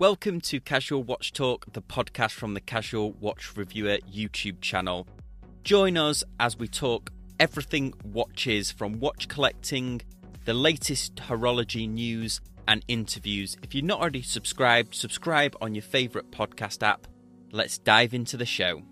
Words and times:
Welcome 0.00 0.40
to 0.42 0.60
Casual 0.60 1.02
Watch 1.02 1.32
Talk, 1.32 1.72
the 1.72 1.82
podcast 1.82 2.30
from 2.30 2.54
the 2.54 2.60
Casual 2.60 3.14
Watch 3.14 3.56
Reviewer 3.56 3.98
YouTube 4.08 4.60
channel. 4.60 5.08
Join 5.64 5.96
us 5.96 6.22
as 6.38 6.56
we 6.56 6.68
talk 6.68 7.10
everything 7.40 7.92
watches 8.04 8.70
from 8.70 9.00
watch 9.00 9.26
collecting, 9.26 10.02
the 10.44 10.54
latest 10.54 11.16
horology 11.16 11.88
news, 11.88 12.40
and 12.68 12.84
interviews. 12.86 13.56
If 13.64 13.74
you're 13.74 13.84
not 13.84 13.98
already 13.98 14.22
subscribed, 14.22 14.94
subscribe 14.94 15.56
on 15.60 15.74
your 15.74 15.82
favourite 15.82 16.30
podcast 16.30 16.86
app. 16.86 17.08
Let's 17.50 17.78
dive 17.78 18.14
into 18.14 18.36
the 18.36 18.46
show. 18.46 18.82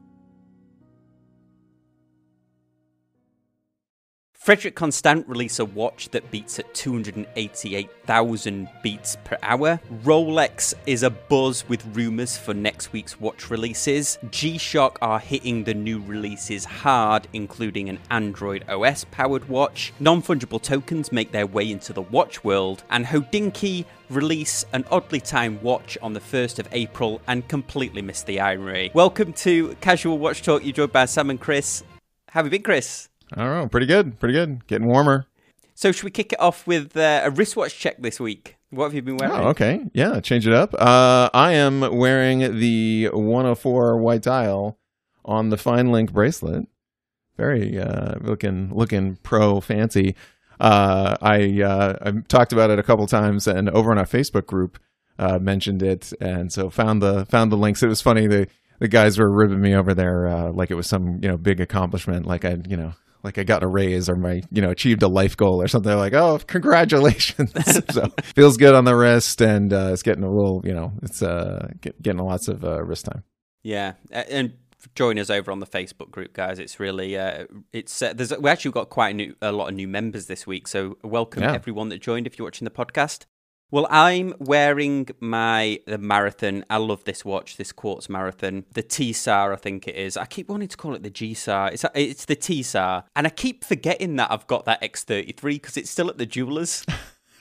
Frederique 4.46 4.76
Constant 4.76 5.26
release 5.26 5.58
a 5.58 5.64
watch 5.64 6.08
that 6.10 6.30
beats 6.30 6.60
at 6.60 6.72
288,000 6.72 8.68
beats 8.80 9.16
per 9.24 9.36
hour. 9.42 9.80
Rolex 10.04 10.72
is 10.86 11.02
a 11.02 11.10
buzz 11.10 11.68
with 11.68 11.84
rumours 11.96 12.38
for 12.38 12.54
next 12.54 12.92
week's 12.92 13.18
watch 13.18 13.50
releases. 13.50 14.20
G 14.30 14.56
Shock 14.56 14.98
are 15.02 15.18
hitting 15.18 15.64
the 15.64 15.74
new 15.74 16.00
releases 16.00 16.64
hard, 16.64 17.26
including 17.32 17.88
an 17.88 17.98
Android 18.08 18.64
OS 18.68 19.04
powered 19.10 19.48
watch. 19.48 19.92
Non 19.98 20.22
fungible 20.22 20.62
tokens 20.62 21.10
make 21.10 21.32
their 21.32 21.48
way 21.48 21.68
into 21.68 21.92
the 21.92 22.02
watch 22.02 22.44
world, 22.44 22.84
and 22.90 23.04
Hodinkee 23.04 23.84
release 24.10 24.64
an 24.72 24.84
oddly 24.92 25.18
timed 25.18 25.60
watch 25.60 25.98
on 26.00 26.12
the 26.12 26.20
1st 26.20 26.60
of 26.60 26.68
April 26.70 27.20
and 27.26 27.48
completely 27.48 28.00
miss 28.00 28.22
the 28.22 28.38
irony. 28.38 28.92
Welcome 28.94 29.32
to 29.32 29.74
Casual 29.80 30.18
Watch 30.18 30.42
Talk. 30.42 30.62
You're 30.62 30.72
joined 30.72 30.92
by 30.92 31.06
Sam 31.06 31.30
and 31.30 31.40
Chris. 31.40 31.82
How 32.28 32.38
have 32.38 32.46
you 32.46 32.50
been, 32.50 32.62
Chris? 32.62 33.08
I 33.32 33.44
don't 33.44 33.56
know. 33.56 33.68
Pretty 33.68 33.86
good. 33.86 34.18
Pretty 34.18 34.34
good. 34.34 34.66
Getting 34.66 34.88
warmer. 34.88 35.26
So, 35.74 35.92
should 35.92 36.04
we 36.04 36.10
kick 36.10 36.32
it 36.32 36.40
off 36.40 36.66
with 36.66 36.96
uh, 36.96 37.22
a 37.24 37.30
wristwatch 37.30 37.78
check 37.78 38.00
this 38.00 38.18
week? 38.18 38.56
What 38.70 38.84
have 38.84 38.94
you 38.94 39.02
been 39.02 39.16
wearing? 39.16 39.34
Oh, 39.34 39.48
okay. 39.48 39.84
Yeah, 39.92 40.20
change 40.20 40.46
it 40.46 40.52
up. 40.52 40.74
Uh, 40.74 41.30
I 41.32 41.52
am 41.52 41.96
wearing 41.96 42.58
the 42.58 43.10
104 43.12 43.98
white 43.98 44.22
dial 44.22 44.78
on 45.24 45.50
the 45.50 45.56
Fine 45.56 45.92
Link 45.92 46.12
bracelet. 46.12 46.66
Very 47.36 47.78
uh, 47.78 48.14
looking 48.20 48.74
looking 48.74 49.16
pro 49.16 49.60
fancy. 49.60 50.16
Uh, 50.58 51.16
I 51.20 51.60
uh, 51.60 51.96
I 52.00 52.12
talked 52.28 52.52
about 52.52 52.70
it 52.70 52.78
a 52.78 52.82
couple 52.82 53.06
times, 53.06 53.46
and 53.46 53.68
over 53.68 53.90
on 53.90 53.98
our 53.98 54.06
Facebook 54.06 54.46
group 54.46 54.78
uh, 55.18 55.38
mentioned 55.38 55.82
it, 55.82 56.12
and 56.20 56.50
so 56.50 56.70
found 56.70 57.02
the 57.02 57.26
found 57.26 57.52
the 57.52 57.56
links. 57.56 57.82
It 57.82 57.88
was 57.88 58.00
funny. 58.00 58.26
The 58.26 58.48
the 58.78 58.88
guys 58.88 59.18
were 59.18 59.30
ribbing 59.30 59.60
me 59.60 59.74
over 59.74 59.94
there 59.94 60.26
uh, 60.26 60.50
like 60.52 60.70
it 60.70 60.74
was 60.74 60.86
some 60.86 61.20
you 61.22 61.28
know 61.28 61.36
big 61.36 61.60
accomplishment, 61.60 62.26
like 62.26 62.44
I 62.44 62.56
you 62.66 62.76
know 62.76 62.94
like 63.26 63.38
I 63.38 63.42
got 63.42 63.64
a 63.64 63.66
raise 63.66 64.08
or 64.08 64.14
my, 64.14 64.40
you 64.52 64.62
know, 64.62 64.70
achieved 64.70 65.02
a 65.02 65.08
life 65.08 65.36
goal 65.36 65.60
or 65.60 65.66
something. 65.66 65.88
They're 65.88 65.98
like, 65.98 66.12
oh, 66.12 66.38
congratulations. 66.46 67.52
so 67.90 68.08
feels 68.36 68.56
good 68.56 68.72
on 68.72 68.84
the 68.84 68.94
wrist 68.94 69.42
and 69.42 69.72
uh, 69.72 69.90
it's 69.92 70.04
getting 70.04 70.22
a 70.22 70.30
little, 70.30 70.62
you 70.64 70.72
know, 70.72 70.92
it's 71.02 71.22
uh, 71.22 71.68
get, 71.80 72.00
getting 72.00 72.20
lots 72.20 72.46
of 72.46 72.64
uh, 72.64 72.84
wrist 72.84 73.06
time. 73.06 73.24
Yeah. 73.64 73.94
And 74.12 74.52
join 74.94 75.18
us 75.18 75.28
over 75.28 75.50
on 75.50 75.58
the 75.58 75.66
Facebook 75.66 76.12
group, 76.12 76.34
guys. 76.34 76.60
It's 76.60 76.78
really, 76.78 77.18
uh, 77.18 77.46
it's, 77.72 78.00
uh, 78.00 78.12
there's, 78.12 78.32
we 78.38 78.48
actually 78.48 78.70
got 78.70 78.90
quite 78.90 79.10
a, 79.10 79.14
new, 79.14 79.34
a 79.42 79.50
lot 79.50 79.70
of 79.70 79.74
new 79.74 79.88
members 79.88 80.26
this 80.26 80.46
week. 80.46 80.68
So 80.68 80.96
welcome 81.02 81.42
yeah. 81.42 81.52
everyone 81.52 81.88
that 81.88 82.00
joined 82.00 82.28
if 82.28 82.38
you're 82.38 82.46
watching 82.46 82.64
the 82.64 82.70
podcast. 82.70 83.24
Well, 83.70 83.88
I'm 83.90 84.32
wearing 84.38 85.08
my 85.18 85.80
the 85.86 85.98
marathon. 85.98 86.64
I 86.70 86.76
love 86.76 87.02
this 87.02 87.24
watch, 87.24 87.56
this 87.56 87.72
quartz 87.72 88.08
marathon. 88.08 88.64
The 88.74 88.82
T-SAR, 88.82 89.52
I 89.52 89.56
think 89.56 89.88
it 89.88 89.96
is. 89.96 90.16
I 90.16 90.24
keep 90.24 90.48
wanting 90.48 90.68
to 90.68 90.76
call 90.76 90.94
it 90.94 91.02
the 91.02 91.10
G-SAR. 91.10 91.72
It's 91.72 91.84
it's 91.94 92.24
the 92.26 92.36
T-SAR, 92.36 93.04
and 93.16 93.26
I 93.26 93.30
keep 93.30 93.64
forgetting 93.64 94.16
that 94.16 94.30
I've 94.30 94.46
got 94.46 94.66
that 94.66 94.82
X33 94.82 95.42
because 95.42 95.76
it's 95.76 95.90
still 95.90 96.08
at 96.08 96.18
the 96.18 96.26
jewelers. 96.26 96.86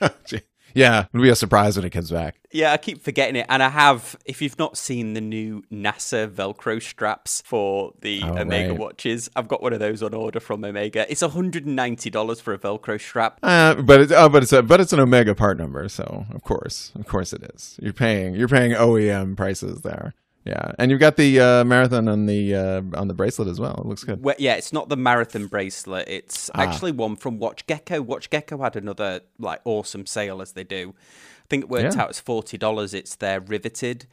Yeah, 0.76 1.06
it'll 1.12 1.22
be 1.22 1.30
a 1.30 1.36
surprise 1.36 1.76
when 1.76 1.86
it 1.86 1.90
comes 1.90 2.10
back. 2.10 2.38
Yeah, 2.52 2.72
I 2.72 2.76
keep 2.76 3.02
forgetting 3.02 3.36
it. 3.36 3.46
And 3.48 3.62
I 3.62 3.70
have, 3.70 4.14
if 4.26 4.42
you've 4.42 4.58
not 4.58 4.76
seen 4.76 5.14
the 5.14 5.22
new 5.22 5.62
NASA 5.72 6.28
Velcro 6.28 6.82
straps 6.82 7.42
for 7.46 7.94
the 8.00 8.22
oh, 8.22 8.36
Omega 8.36 8.70
right. 8.70 8.78
watches, 8.78 9.30
I've 9.34 9.48
got 9.48 9.62
one 9.62 9.72
of 9.72 9.80
those 9.80 10.02
on 10.02 10.12
order 10.12 10.38
from 10.38 10.62
Omega. 10.64 11.10
It's 11.10 11.22
$190 11.22 12.40
for 12.42 12.52
a 12.52 12.58
Velcro 12.58 13.00
strap. 13.00 13.38
Uh, 13.42 13.76
but 13.76 14.02
it's, 14.02 14.12
oh, 14.12 14.28
but 14.28 14.42
it's 14.42 14.52
a, 14.52 14.62
but 14.62 14.80
it's 14.80 14.92
an 14.92 15.00
Omega 15.00 15.34
part 15.34 15.56
number, 15.56 15.88
so 15.88 16.26
of 16.34 16.42
course, 16.42 16.92
of 16.94 17.06
course 17.06 17.32
it 17.32 17.42
is. 17.54 17.78
You're 17.80 17.94
paying 17.94 18.34
you're 18.34 18.48
paying 18.48 18.72
OEM 18.72 19.36
prices 19.36 19.80
there. 19.80 20.12
Yeah, 20.46 20.72
and 20.78 20.92
you've 20.92 21.00
got 21.00 21.16
the 21.16 21.40
uh, 21.40 21.64
marathon 21.64 22.06
on 22.06 22.26
the 22.26 22.54
uh, 22.54 22.82
on 22.94 23.08
the 23.08 23.14
bracelet 23.14 23.48
as 23.48 23.58
well. 23.58 23.74
It 23.78 23.86
looks 23.86 24.04
good. 24.04 24.22
Well, 24.22 24.36
yeah, 24.38 24.54
it's 24.54 24.72
not 24.72 24.88
the 24.88 24.96
marathon 24.96 25.48
bracelet. 25.48 26.06
It's 26.08 26.50
ah. 26.54 26.60
actually 26.60 26.92
one 26.92 27.16
from 27.16 27.40
Watch 27.40 27.66
Gecko. 27.66 28.00
Watch 28.00 28.30
Gecko 28.30 28.58
had 28.58 28.76
another 28.76 29.22
like 29.40 29.60
awesome 29.64 30.06
sale 30.06 30.40
as 30.40 30.52
they 30.52 30.62
do. 30.62 30.94
I 30.96 31.46
think 31.50 31.64
it 31.64 31.68
worked 31.68 31.96
yeah. 31.96 32.02
out 32.02 32.10
as 32.10 32.20
forty 32.20 32.56
dollars. 32.56 32.94
It's 32.94 33.16
their 33.16 33.40
riveted 33.40 34.06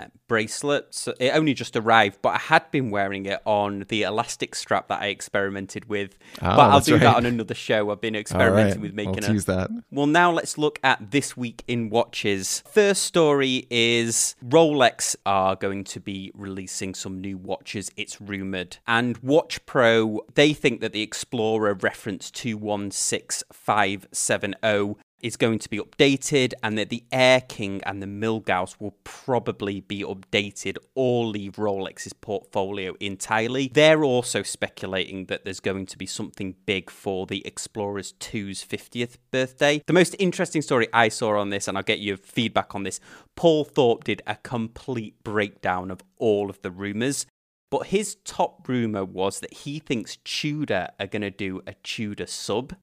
Uh, 0.00 0.08
bracelet. 0.28 0.94
So 0.94 1.12
it 1.18 1.30
only 1.34 1.54
just 1.54 1.76
arrived, 1.76 2.20
but 2.22 2.30
I 2.30 2.38
had 2.38 2.70
been 2.70 2.90
wearing 2.90 3.26
it 3.26 3.40
on 3.44 3.84
the 3.88 4.02
elastic 4.04 4.54
strap 4.54 4.86
that 4.88 5.02
I 5.02 5.06
experimented 5.06 5.88
with. 5.88 6.16
Oh, 6.40 6.56
but 6.56 6.60
I'll 6.60 6.80
do 6.80 6.92
right. 6.92 7.00
that 7.00 7.16
on 7.16 7.26
another 7.26 7.54
show. 7.54 7.90
I've 7.90 8.00
been 8.00 8.14
experimenting 8.14 8.74
right. 8.74 8.80
with 8.80 8.94
making 8.94 9.24
we'll 9.28 9.38
a. 9.38 9.42
that. 9.42 9.70
Well, 9.90 10.06
now 10.06 10.30
let's 10.30 10.56
look 10.56 10.78
at 10.84 11.10
this 11.10 11.36
week 11.36 11.64
in 11.66 11.90
watches. 11.90 12.62
First 12.70 13.02
story 13.02 13.66
is 13.70 14.36
Rolex 14.44 15.16
are 15.26 15.56
going 15.56 15.82
to 15.84 16.00
be 16.00 16.30
releasing 16.34 16.94
some 16.94 17.20
new 17.20 17.36
watches. 17.36 17.90
It's 17.96 18.20
rumored, 18.20 18.78
and 18.86 19.18
Watch 19.18 19.66
Pro 19.66 20.20
they 20.34 20.52
think 20.52 20.80
that 20.80 20.92
the 20.92 21.02
Explorer 21.02 21.74
reference 21.74 22.30
two 22.30 22.56
one 22.56 22.92
six 22.92 23.42
five 23.52 24.06
seven 24.12 24.54
zero 24.64 24.96
is 25.22 25.36
going 25.36 25.58
to 25.58 25.68
be 25.68 25.78
updated 25.78 26.52
and 26.62 26.76
that 26.78 26.90
the 26.90 27.04
Air 27.12 27.40
King 27.40 27.82
and 27.84 28.02
the 28.02 28.06
Milgauss 28.06 28.76
will 28.78 28.96
probably 29.04 29.80
be 29.80 30.02
updated 30.02 30.76
or 30.94 31.26
leave 31.26 31.52
Rolex's 31.54 32.12
portfolio 32.12 32.94
entirely. 33.00 33.70
They're 33.72 34.04
also 34.04 34.42
speculating 34.42 35.26
that 35.26 35.44
there's 35.44 35.60
going 35.60 35.86
to 35.86 35.98
be 35.98 36.06
something 36.06 36.54
big 36.66 36.90
for 36.90 37.26
the 37.26 37.46
Explorers 37.46 38.12
2's 38.14 38.64
50th 38.64 39.16
birthday. 39.30 39.82
The 39.86 39.92
most 39.92 40.16
interesting 40.18 40.62
story 40.62 40.88
I 40.92 41.08
saw 41.08 41.38
on 41.38 41.50
this, 41.50 41.68
and 41.68 41.76
I'll 41.76 41.84
get 41.84 42.00
your 42.00 42.16
feedback 42.16 42.74
on 42.74 42.82
this, 42.82 43.00
Paul 43.36 43.64
Thorpe 43.64 44.04
did 44.04 44.22
a 44.26 44.36
complete 44.36 45.22
breakdown 45.22 45.90
of 45.90 46.02
all 46.18 46.50
of 46.50 46.60
the 46.62 46.70
rumours. 46.70 47.26
But 47.70 47.86
his 47.86 48.16
top 48.24 48.68
rumour 48.68 49.04
was 49.04 49.40
that 49.40 49.52
he 49.52 49.78
thinks 49.78 50.18
Tudor 50.24 50.88
are 50.98 51.06
going 51.06 51.22
to 51.22 51.30
do 51.30 51.62
a 51.66 51.74
Tudor 51.84 52.26
sub. 52.26 52.74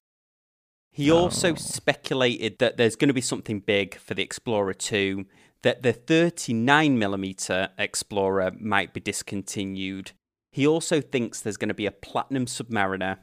He 0.90 1.10
oh. 1.10 1.16
also 1.16 1.54
speculated 1.54 2.58
that 2.58 2.76
there's 2.76 2.96
going 2.96 3.08
to 3.08 3.14
be 3.14 3.20
something 3.20 3.60
big 3.60 3.96
for 3.96 4.14
the 4.14 4.22
Explorer 4.22 4.74
2, 4.74 5.26
that 5.62 5.82
the 5.82 5.92
39mm 5.92 7.70
Explorer 7.78 8.52
might 8.58 8.92
be 8.92 9.00
discontinued. 9.00 10.12
He 10.52 10.66
also 10.66 11.00
thinks 11.00 11.40
there's 11.40 11.56
going 11.56 11.68
to 11.68 11.74
be 11.74 11.86
a 11.86 11.92
Platinum 11.92 12.46
Submariner, 12.46 13.18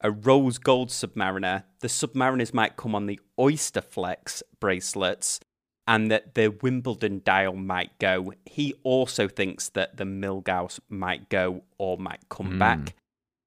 a 0.00 0.10
Rose 0.10 0.58
Gold 0.58 0.88
Submariner. 0.88 1.64
The 1.80 1.88
Submariners 1.88 2.54
might 2.54 2.76
come 2.76 2.94
on 2.94 3.06
the 3.06 3.20
Oyster 3.38 3.80
Flex 3.80 4.42
bracelets, 4.60 5.40
and 5.86 6.10
that 6.10 6.34
the 6.34 6.48
Wimbledon 6.48 7.22
dial 7.24 7.54
might 7.54 7.98
go. 7.98 8.32
He 8.46 8.74
also 8.82 9.26
thinks 9.26 9.68
that 9.70 9.96
the 9.96 10.04
Milgauss 10.04 10.78
might 10.88 11.28
go 11.28 11.64
or 11.78 11.98
might 11.98 12.28
come 12.28 12.52
mm. 12.52 12.58
back. 12.58 12.94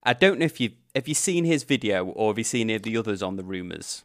I 0.04 0.14
don't 0.14 0.40
know 0.40 0.46
if 0.46 0.60
you 0.60 0.72
have 0.96 1.08
you 1.08 1.14
seen 1.14 1.46
his 1.46 1.64
video 1.64 2.06
or 2.06 2.32
have 2.32 2.38
you 2.38 2.44
seen 2.44 2.70
any 2.70 2.76
of 2.76 2.84
the 2.84 2.98
others 2.98 3.22
on 3.22 3.36
the 3.36 3.44
rumors. 3.44 4.04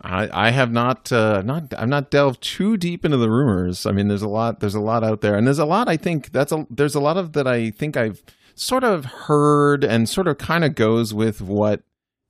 I, 0.00 0.46
I 0.46 0.50
have 0.50 0.70
not 0.70 1.10
uh, 1.10 1.42
not 1.42 1.74
I've 1.76 1.88
not 1.88 2.10
delved 2.10 2.40
too 2.40 2.76
deep 2.76 3.04
into 3.04 3.16
the 3.16 3.30
rumors. 3.30 3.84
I 3.84 3.90
mean, 3.90 4.06
there's 4.06 4.22
a 4.22 4.28
lot 4.28 4.60
there's 4.60 4.76
a 4.76 4.80
lot 4.80 5.02
out 5.02 5.22
there, 5.22 5.34
and 5.34 5.44
there's 5.44 5.58
a 5.58 5.64
lot 5.64 5.88
I 5.88 5.96
think 5.96 6.30
that's 6.30 6.52
a 6.52 6.66
there's 6.70 6.94
a 6.94 7.00
lot 7.00 7.16
of 7.16 7.32
that 7.32 7.48
I 7.48 7.70
think 7.70 7.96
I've 7.96 8.22
sort 8.54 8.84
of 8.84 9.04
heard 9.04 9.82
and 9.82 10.08
sort 10.08 10.28
of 10.28 10.38
kind 10.38 10.64
of 10.64 10.76
goes 10.76 11.12
with 11.12 11.40
what 11.40 11.82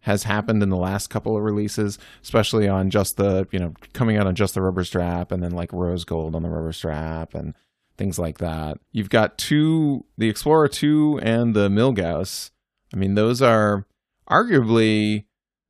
has 0.02 0.22
happened 0.22 0.62
in 0.62 0.70
the 0.70 0.76
last 0.76 1.08
couple 1.08 1.36
of 1.36 1.42
releases, 1.42 1.98
especially 2.22 2.66
on 2.66 2.88
just 2.88 3.18
the 3.18 3.46
you 3.50 3.58
know 3.58 3.74
coming 3.92 4.16
out 4.16 4.26
on 4.26 4.34
just 4.34 4.54
the 4.54 4.62
rubber 4.62 4.84
strap, 4.84 5.30
and 5.30 5.42
then 5.42 5.50
like 5.50 5.70
rose 5.70 6.04
gold 6.04 6.34
on 6.34 6.42
the 6.42 6.48
rubber 6.48 6.72
strap 6.72 7.34
and 7.34 7.54
things 7.98 8.18
like 8.18 8.38
that. 8.38 8.78
You've 8.92 9.10
got 9.10 9.36
two 9.36 10.06
the 10.16 10.30
Explorer 10.30 10.68
two 10.68 11.20
and 11.22 11.52
the 11.52 11.68
Milgauss 11.68 12.50
I 12.92 12.96
mean, 12.96 13.14
those 13.14 13.42
are 13.42 13.86
arguably 14.30 15.24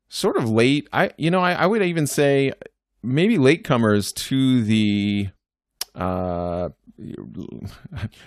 sort 0.08 0.36
of 0.36 0.48
late. 0.48 0.88
I, 0.92 1.10
you 1.16 1.30
know, 1.30 1.40
I, 1.40 1.52
I 1.52 1.66
would 1.66 1.82
even 1.82 2.06
say 2.06 2.52
maybe 3.02 3.38
latecomers 3.38 4.14
to 4.14 4.62
the 4.62 5.28
uh, 5.94 6.70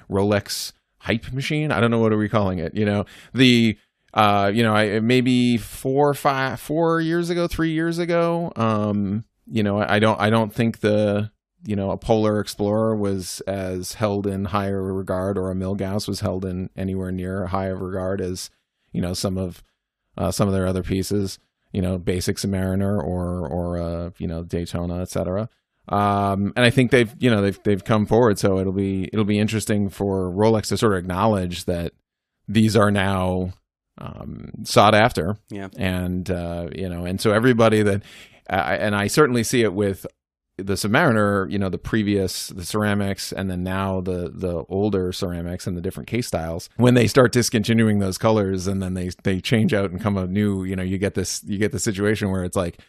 Rolex 0.09 0.73
hype 0.99 1.31
machine. 1.33 1.71
I 1.71 1.79
don't 1.79 1.91
know 1.91 1.99
what 1.99 2.13
are 2.13 2.17
we 2.17 2.29
calling 2.29 2.59
it. 2.59 2.75
You 2.75 2.85
know, 2.85 3.05
the 3.33 3.77
uh, 4.13 4.51
you 4.53 4.63
know, 4.63 4.75
I 4.75 4.99
maybe 4.99 5.57
four, 5.57 6.13
five, 6.13 6.59
four 6.59 6.99
years 6.99 7.29
ago, 7.29 7.47
three 7.47 7.71
years 7.71 7.97
ago. 7.97 8.51
Um, 8.55 9.23
you 9.49 9.63
know, 9.63 9.81
I 9.81 9.99
don't, 9.99 10.19
I 10.19 10.29
don't 10.29 10.53
think 10.53 10.79
the 10.79 11.31
you 11.63 11.75
know 11.75 11.91
a 11.91 11.97
Polar 11.97 12.39
Explorer 12.39 12.95
was 12.95 13.41
as 13.41 13.93
held 13.93 14.27
in 14.27 14.45
higher 14.45 14.81
regard, 14.81 15.37
or 15.37 15.49
a 15.49 15.55
Milgauss 15.55 16.07
was 16.07 16.19
held 16.19 16.45
in 16.45 16.69
anywhere 16.75 17.11
near 17.11 17.47
high 17.47 17.67
of 17.67 17.81
regard 17.81 18.19
as 18.21 18.49
you 18.91 19.01
know 19.01 19.13
some 19.13 19.37
of 19.37 19.63
uh, 20.17 20.31
some 20.31 20.47
of 20.47 20.53
their 20.53 20.67
other 20.67 20.83
pieces, 20.83 21.39
you 21.71 21.81
know, 21.81 21.97
Basic 21.97 22.37
Submariner 22.37 23.01
or 23.01 23.47
or 23.47 23.77
uh, 23.77 24.09
you 24.17 24.27
know 24.27 24.43
Daytona, 24.43 25.01
etc. 25.01 25.49
Um, 25.89 26.53
and 26.55 26.65
I 26.65 26.69
think 26.69 26.91
they've 26.91 27.13
you 27.19 27.29
know 27.29 27.41
they've 27.41 27.59
they've 27.63 27.83
come 27.83 28.05
forward, 28.05 28.39
so 28.39 28.59
it'll 28.59 28.73
be 28.73 29.09
it'll 29.11 29.25
be 29.25 29.39
interesting 29.39 29.89
for 29.89 30.31
Rolex 30.31 30.67
to 30.67 30.77
sort 30.77 30.93
of 30.93 30.99
acknowledge 30.99 31.65
that 31.65 31.93
these 32.47 32.75
are 32.75 32.91
now 32.91 33.53
um, 33.97 34.51
sought 34.63 34.95
after. 34.95 35.37
Yeah. 35.49 35.69
And 35.77 36.29
uh, 36.29 36.69
you 36.75 36.89
know, 36.89 37.05
and 37.05 37.19
so 37.19 37.31
everybody 37.31 37.83
that, 37.83 38.03
uh, 38.49 38.77
and 38.79 38.95
I 38.95 39.07
certainly 39.07 39.43
see 39.43 39.63
it 39.63 39.73
with 39.73 40.05
the 40.63 40.73
Submariner. 40.73 41.49
You 41.51 41.59
know, 41.59 41.69
the 41.69 41.77
previous 41.77 42.47
the 42.47 42.65
ceramics, 42.65 43.31
and 43.31 43.49
then 43.49 43.63
now 43.63 44.01
the 44.01 44.31
the 44.33 44.63
older 44.69 45.11
ceramics 45.11 45.67
and 45.67 45.77
the 45.77 45.81
different 45.81 46.07
case 46.07 46.27
styles. 46.27 46.69
When 46.77 46.93
they 46.93 47.07
start 47.07 47.31
discontinuing 47.31 47.99
those 47.99 48.17
colors, 48.17 48.67
and 48.67 48.81
then 48.81 48.93
they 48.93 49.11
they 49.23 49.39
change 49.39 49.73
out 49.73 49.91
and 49.91 50.01
come 50.01 50.17
a 50.17 50.27
new. 50.27 50.63
You 50.63 50.75
know, 50.75 50.83
you 50.83 50.97
get 50.97 51.15
this 51.15 51.43
you 51.43 51.57
get 51.57 51.71
the 51.71 51.79
situation 51.79 52.29
where 52.31 52.43
it's 52.43 52.57
like. 52.57 52.79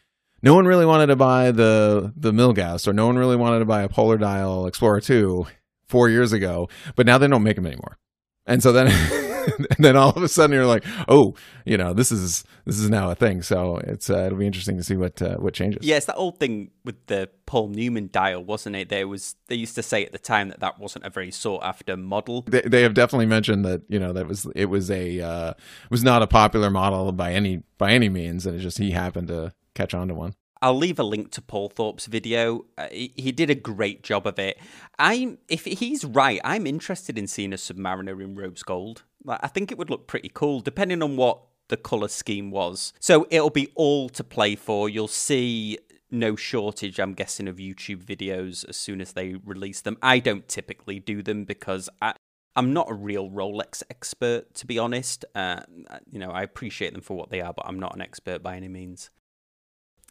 No 0.44 0.56
one 0.56 0.66
really 0.66 0.84
wanted 0.84 1.06
to 1.06 1.14
buy 1.14 1.52
the 1.52 2.12
the 2.16 2.32
Milgauss, 2.32 2.88
or 2.88 2.92
no 2.92 3.06
one 3.06 3.16
really 3.16 3.36
wanted 3.36 3.60
to 3.60 3.64
buy 3.64 3.82
a 3.82 3.88
Polar 3.88 4.18
Dial 4.18 4.66
Explorer 4.66 5.00
2 5.00 5.46
four 5.86 6.08
years 6.08 6.32
ago, 6.32 6.68
but 6.96 7.06
now 7.06 7.16
they 7.16 7.28
don't 7.28 7.44
make 7.44 7.54
them 7.54 7.66
anymore. 7.66 7.96
And 8.44 8.60
so 8.60 8.72
then 8.72 8.88
and 9.58 9.84
then 9.84 9.96
all 9.96 10.10
of 10.10 10.22
a 10.22 10.28
sudden 10.28 10.54
you're 10.54 10.66
like, 10.66 10.84
oh, 11.08 11.34
you 11.64 11.76
know, 11.76 11.92
this 11.92 12.12
is 12.12 12.44
this 12.64 12.78
is 12.78 12.90
now 12.90 13.10
a 13.10 13.14
thing. 13.14 13.42
So 13.42 13.78
it's 13.78 14.10
uh, 14.10 14.24
it'll 14.26 14.38
be 14.38 14.46
interesting 14.46 14.76
to 14.76 14.84
see 14.84 14.96
what 14.96 15.20
uh, 15.20 15.36
what 15.36 15.54
changes. 15.54 15.84
Yeah, 15.84 15.96
it's 15.96 16.06
that 16.06 16.16
old 16.16 16.38
thing 16.38 16.70
with 16.84 17.06
the 17.06 17.28
Paul 17.46 17.68
Newman 17.68 18.08
dial, 18.12 18.44
wasn't 18.44 18.76
it? 18.76 18.88
There 18.88 19.08
was 19.08 19.36
they 19.48 19.56
used 19.56 19.74
to 19.76 19.82
say 19.82 20.04
at 20.04 20.12
the 20.12 20.18
time 20.18 20.48
that 20.48 20.60
that 20.60 20.78
wasn't 20.78 21.04
a 21.04 21.10
very 21.10 21.30
sought 21.30 21.62
after 21.62 21.96
model. 21.96 22.42
They, 22.42 22.62
they 22.62 22.82
have 22.82 22.94
definitely 22.94 23.26
mentioned 23.26 23.64
that 23.64 23.82
you 23.88 23.98
know 23.98 24.12
that 24.12 24.26
was 24.26 24.46
it 24.54 24.66
was 24.66 24.90
a 24.90 25.20
uh, 25.20 25.54
was 25.90 26.02
not 26.02 26.22
a 26.22 26.26
popular 26.26 26.70
model 26.70 27.12
by 27.12 27.32
any 27.32 27.62
by 27.78 27.92
any 27.92 28.08
means, 28.08 28.46
and 28.46 28.56
it 28.56 28.60
just 28.60 28.78
he 28.78 28.92
happened 28.92 29.28
to 29.28 29.52
catch 29.74 29.94
on 29.94 30.08
to 30.08 30.14
one. 30.14 30.34
I'll 30.62 30.76
leave 30.76 31.00
a 31.00 31.04
link 31.04 31.32
to 31.32 31.42
Paul 31.42 31.68
Thorpe's 31.68 32.06
video. 32.06 32.66
Uh, 32.78 32.86
he, 32.92 33.12
he, 33.16 33.32
did 33.32 33.50
a 33.50 33.54
great 33.56 34.04
job 34.04 34.28
of 34.28 34.38
it. 34.38 34.58
I'm 34.96 35.38
if 35.48 35.64
he's 35.64 36.04
right, 36.04 36.40
I'm 36.44 36.68
interested 36.68 37.18
in 37.18 37.26
seeing 37.26 37.52
a 37.52 37.56
Submariner 37.56 38.22
in 38.22 38.36
rose 38.36 38.62
gold. 38.62 39.02
Like, 39.24 39.40
I 39.42 39.48
think 39.48 39.72
it 39.72 39.78
would 39.78 39.90
look 39.90 40.06
pretty 40.06 40.30
cool, 40.32 40.60
depending 40.60 41.02
on 41.02 41.16
what 41.16 41.40
the 41.68 41.76
color 41.76 42.08
scheme 42.08 42.52
was. 42.52 42.92
So 43.00 43.26
it'll 43.28 43.50
be 43.50 43.72
all 43.74 44.08
to 44.10 44.22
play 44.22 44.54
for. 44.54 44.88
You'll 44.88 45.08
see 45.08 45.78
no 46.12 46.36
shortage, 46.36 47.00
I'm 47.00 47.14
guessing, 47.14 47.48
of 47.48 47.56
YouTube 47.56 48.04
videos 48.04 48.68
as 48.68 48.76
soon 48.76 49.00
as 49.00 49.14
they 49.14 49.34
release 49.34 49.80
them. 49.80 49.98
I 50.00 50.20
don't 50.20 50.46
typically 50.46 51.00
do 51.00 51.22
them 51.22 51.44
because 51.44 51.88
I, 52.00 52.14
I'm 52.54 52.72
not 52.72 52.90
a 52.90 52.94
real 52.94 53.30
Rolex 53.30 53.82
expert, 53.90 54.54
to 54.54 54.66
be 54.66 54.78
honest. 54.78 55.24
Uh, 55.34 55.62
you 56.08 56.20
know, 56.20 56.30
I 56.30 56.42
appreciate 56.42 56.92
them 56.92 57.02
for 57.02 57.16
what 57.16 57.30
they 57.30 57.40
are, 57.40 57.52
but 57.52 57.66
I'm 57.66 57.80
not 57.80 57.96
an 57.96 58.02
expert 58.02 58.42
by 58.42 58.56
any 58.56 58.68
means 58.68 59.10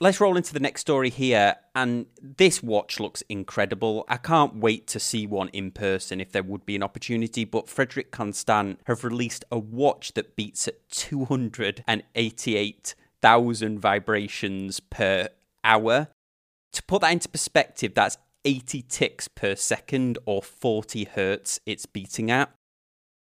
let's 0.01 0.19
roll 0.19 0.35
into 0.35 0.53
the 0.53 0.59
next 0.59 0.81
story 0.81 1.09
here. 1.09 1.55
And 1.73 2.07
this 2.21 2.61
watch 2.61 2.99
looks 2.99 3.23
incredible. 3.29 4.03
I 4.09 4.17
can't 4.17 4.57
wait 4.57 4.87
to 4.87 4.99
see 4.99 5.25
one 5.27 5.47
in 5.49 5.69
person 5.71 6.19
if 6.19 6.33
there 6.33 6.43
would 6.43 6.65
be 6.65 6.75
an 6.75 6.83
opportunity. 6.83 7.45
But 7.45 7.69
Frederique 7.69 8.11
Constant 8.11 8.81
have 8.87 9.05
released 9.05 9.45
a 9.51 9.59
watch 9.59 10.13
that 10.13 10.35
beats 10.35 10.67
at 10.67 10.89
288,000 10.89 13.79
vibrations 13.79 14.79
per 14.79 15.29
hour. 15.63 16.07
To 16.73 16.83
put 16.83 17.01
that 17.01 17.11
into 17.11 17.29
perspective, 17.29 17.93
that's 17.93 18.17
80 18.43 18.81
ticks 18.89 19.27
per 19.27 19.55
second 19.55 20.17
or 20.25 20.41
40 20.41 21.03
hertz 21.03 21.59
it's 21.67 21.85
beating 21.85 22.31
at 22.31 22.51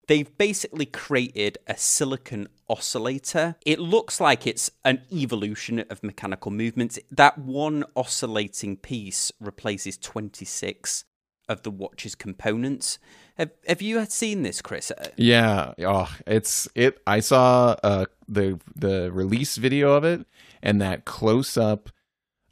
they've 0.06 0.36
basically 0.38 0.86
created 0.86 1.58
a 1.66 1.76
silicon 1.76 2.48
oscillator. 2.68 3.56
It 3.64 3.78
looks 3.80 4.20
like 4.20 4.46
it's 4.46 4.70
an 4.84 5.02
evolution 5.12 5.84
of 5.90 6.02
mechanical 6.02 6.50
movements. 6.50 6.98
That 7.10 7.38
one 7.38 7.84
oscillating 7.96 8.76
piece 8.78 9.32
replaces 9.40 9.96
26 9.98 11.04
of 11.48 11.62
the 11.62 11.70
watch's 11.70 12.14
components. 12.14 12.98
Have 13.36 13.50
Have 13.66 13.82
you 13.82 14.04
seen 14.06 14.42
this, 14.42 14.62
Chris? 14.62 14.90
Uh, 14.90 15.08
yeah. 15.16 15.74
Oh, 15.80 16.14
it's 16.26 16.68
it. 16.74 16.98
I 17.06 17.20
saw 17.20 17.76
uh, 17.82 18.06
the 18.28 18.60
the 18.74 19.10
release 19.12 19.56
video 19.56 19.92
of 19.92 20.04
it 20.04 20.26
and 20.62 20.80
that 20.80 21.04
close 21.04 21.56
up 21.56 21.90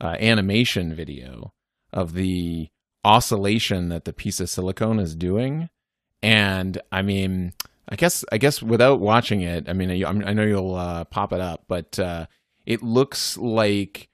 uh, 0.00 0.16
animation 0.20 0.94
video 0.94 1.52
of 1.92 2.14
the 2.14 2.68
oscillation 3.04 3.88
that 3.88 4.04
the 4.04 4.12
piece 4.12 4.40
of 4.40 4.50
silicone 4.50 4.98
is 4.98 5.14
doing 5.14 5.68
and 6.22 6.80
I 6.90 7.02
mean, 7.02 7.52
I 7.88 7.96
guess 7.96 8.24
I 8.30 8.38
guess 8.38 8.62
without 8.62 9.00
watching 9.00 9.42
it, 9.42 9.68
I 9.68 9.72
mean, 9.72 9.90
I, 9.90 10.08
I 10.08 10.32
know 10.32 10.44
you'll 10.44 10.74
uh, 10.74 11.04
pop 11.04 11.32
it 11.32 11.40
up, 11.40 11.64
but 11.68 11.98
uh, 11.98 12.26
it 12.64 12.82
looks 12.82 13.36
like 13.36 14.08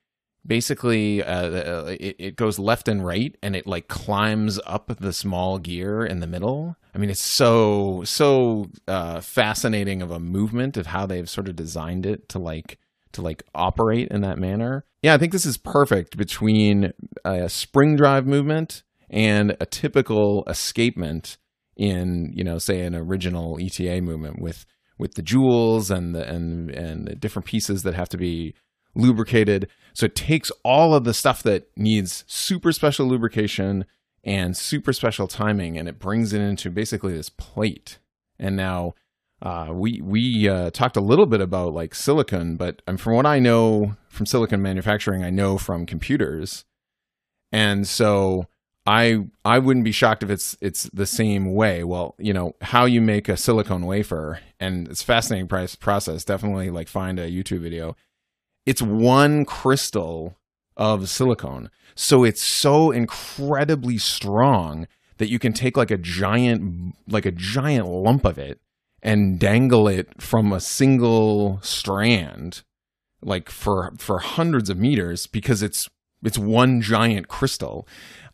basically 0.46 1.22
uh, 1.22 1.49
uh, 1.49 1.96
it, 2.00 2.16
it 2.19 2.37
goes 2.37 2.58
left 2.58 2.88
and 2.88 3.05
right, 3.05 3.37
and 3.43 3.55
it 3.55 3.66
like 3.66 3.88
climbs 3.88 4.58
up 4.66 4.90
the 4.99 5.12
small 5.12 5.58
gear 5.58 6.05
in 6.05 6.20
the 6.20 6.26
middle. 6.26 6.76
I 6.94 6.99
mean, 6.99 7.10
it's 7.10 7.22
so 7.22 8.02
so 8.05 8.70
uh, 8.88 9.20
fascinating 9.20 10.02
of 10.02 10.10
a 10.10 10.19
movement 10.19 10.76
of 10.76 10.87
how 10.87 11.06
they've 11.06 11.28
sort 11.28 11.49
of 11.49 11.56
designed 11.56 12.06
it 12.06 12.28
to 12.31 12.38
like 12.38 12.78
to 13.12 13.22
like 13.22 13.43
operate 13.55 14.08
in 14.08 14.22
that 14.22 14.38
manner. 14.38 14.84
Yeah, 15.02 15.14
I 15.14 15.19
think 15.19 15.32
this 15.32 15.46
is 15.46 15.56
perfect 15.56 16.16
between 16.16 16.93
a 17.25 17.49
spring 17.49 17.96
drive 17.96 18.26
movement 18.26 18.82
and 19.10 19.56
a 19.60 19.66
typical 19.66 20.44
escapement 20.46 21.38
in 21.79 22.33
you 22.35 22.45
know 22.45 22.59
say 22.59 22.81
an 22.83 22.95
original 22.95 23.59
ETA 23.61 24.03
movement 24.03 24.43
with 24.43 24.67
with 24.99 25.15
the 25.15 25.23
jewels 25.23 25.91
and 25.91 26.15
the 26.15 26.29
and 26.29 26.71
and 26.71 27.07
the 27.07 27.15
different 27.15 27.47
pieces 27.47 27.85
that 27.85 27.95
have 27.95 28.09
to 28.11 28.19
be 28.19 28.55
lubricated. 28.95 29.69
So 29.95 30.07
it 30.07 30.17
takes 30.17 30.51
all 30.65 30.95
of 30.95 31.05
the 31.05 31.15
stuff 31.15 31.43
that 31.45 31.69
needs 31.77 32.25
super 32.27 32.73
special 32.73 33.07
lubrication 33.07 33.85
and 34.25 34.57
super 34.57 34.93
special 34.93 35.29
timing, 35.29 35.79
and 35.79 35.89
it 35.89 35.99
brings 35.99 36.33
it 36.33 36.41
into 36.41 36.71
basically 36.71 37.13
this 37.13 37.31
plate. 37.31 37.99
And 38.39 38.57
now 38.57 38.95
uh, 39.41 39.69
we 39.73 40.01
we 40.03 40.49
uh, 40.49 40.71
talked 40.71 40.97
a 40.97 41.01
little 41.01 41.27
bit 41.27 41.41
about 41.41 41.73
like 41.73 41.95
silicon, 41.95 42.57
but 42.57 42.83
um, 42.89 42.97
from 42.97 43.15
what 43.15 43.27
I 43.27 43.39
know 43.39 43.97
from 44.09 44.27
silicon 44.27 44.61
manufacturing, 44.61 45.23
I 45.23 45.31
know 45.31 45.59
from 45.59 45.87
computers, 45.87 46.65
and 47.53 47.87
so 47.87 48.47
I 48.88 49.26
I 49.44 49.58
wouldn't 49.58 49.85
be 49.85 49.93
shocked 49.93 50.23
if 50.23 50.31
it's 50.31 50.56
it's 50.62 50.85
the 50.85 51.05
same 51.05 51.52
way. 51.52 51.85
Well, 51.85 52.14
you 52.19 52.32
know 52.32 52.55
how 52.62 52.87
you 52.87 53.02
make 53.02 53.29
a 53.29 53.37
silicone 53.37 53.85
wafer, 53.85 54.40
and 54.58 54.88
it's 54.88 55.02
fascinating 55.02 55.46
process. 55.46 56.25
Definitely 56.25 56.70
like 56.70 56.88
find 56.88 57.19
a 57.19 57.31
YouTube 57.31 57.61
video. 57.61 57.96
It's 58.64 58.81
one 58.81 59.44
crystal 59.44 60.38
of 60.75 61.11
silicone, 61.11 61.69
so 61.94 62.25
it's 62.25 62.40
so 62.40 62.90
incredibly 62.90 63.99
strong 63.99 64.88
that 65.19 65.29
you 65.29 65.38
can 65.38 65.52
take 65.52 65.76
like 65.76 65.91
a 65.91 65.99
giant 65.99 66.94
like 67.06 67.27
a 67.27 67.32
giant 67.32 67.86
lump 67.86 68.24
of 68.24 68.39
it 68.39 68.58
and 69.03 69.39
dangle 69.39 69.86
it 69.86 70.22
from 70.22 70.51
a 70.51 70.60
single 70.60 71.60
strand 71.60 72.63
like 73.20 73.51
for 73.51 73.93
for 73.98 74.20
hundreds 74.20 74.70
of 74.70 74.79
meters 74.79 75.27
because 75.27 75.63
it's 75.63 75.91
it's 76.22 76.39
one 76.39 76.81
giant 76.81 77.29
crystal 77.29 77.87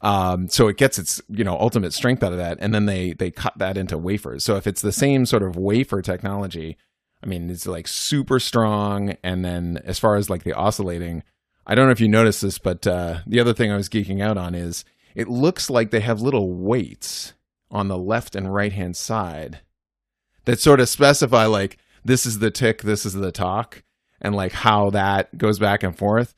um, 0.04 0.50
so 0.50 0.68
it 0.68 0.76
gets 0.76 0.98
its 0.98 1.22
you 1.30 1.44
know 1.44 1.58
ultimate 1.58 1.94
strength 1.94 2.22
out 2.22 2.32
of 2.32 2.38
that, 2.38 2.58
and 2.60 2.74
then 2.74 2.84
they 2.84 3.14
they 3.14 3.30
cut 3.30 3.56
that 3.56 3.78
into 3.78 3.96
wafers. 3.96 4.44
So 4.44 4.56
if 4.56 4.66
it's 4.66 4.82
the 4.82 4.92
same 4.92 5.24
sort 5.24 5.42
of 5.42 5.56
wafer 5.56 6.02
technology, 6.02 6.76
I 7.22 7.26
mean 7.26 7.48
it's 7.48 7.66
like 7.66 7.88
super 7.88 8.38
strong. 8.38 9.16
And 9.24 9.42
then 9.42 9.80
as 9.82 9.98
far 9.98 10.16
as 10.16 10.28
like 10.28 10.44
the 10.44 10.52
oscillating, 10.52 11.22
I 11.66 11.74
don't 11.74 11.86
know 11.86 11.92
if 11.92 12.02
you 12.02 12.08
noticed 12.08 12.42
this, 12.42 12.58
but 12.58 12.86
uh, 12.86 13.20
the 13.26 13.40
other 13.40 13.54
thing 13.54 13.72
I 13.72 13.76
was 13.76 13.88
geeking 13.88 14.22
out 14.22 14.36
on 14.36 14.54
is 14.54 14.84
it 15.14 15.26
looks 15.26 15.70
like 15.70 15.90
they 15.90 16.00
have 16.00 16.20
little 16.20 16.52
weights 16.52 17.32
on 17.70 17.88
the 17.88 17.98
left 17.98 18.36
and 18.36 18.52
right 18.52 18.74
hand 18.74 18.98
side 18.98 19.60
that 20.44 20.60
sort 20.60 20.80
of 20.80 20.88
specify 20.90 21.46
like 21.46 21.78
this 22.04 22.26
is 22.26 22.40
the 22.40 22.50
tick, 22.50 22.82
this 22.82 23.06
is 23.06 23.14
the 23.14 23.32
talk, 23.32 23.82
and 24.20 24.34
like 24.34 24.52
how 24.52 24.90
that 24.90 25.38
goes 25.38 25.58
back 25.58 25.82
and 25.82 25.96
forth. 25.96 26.34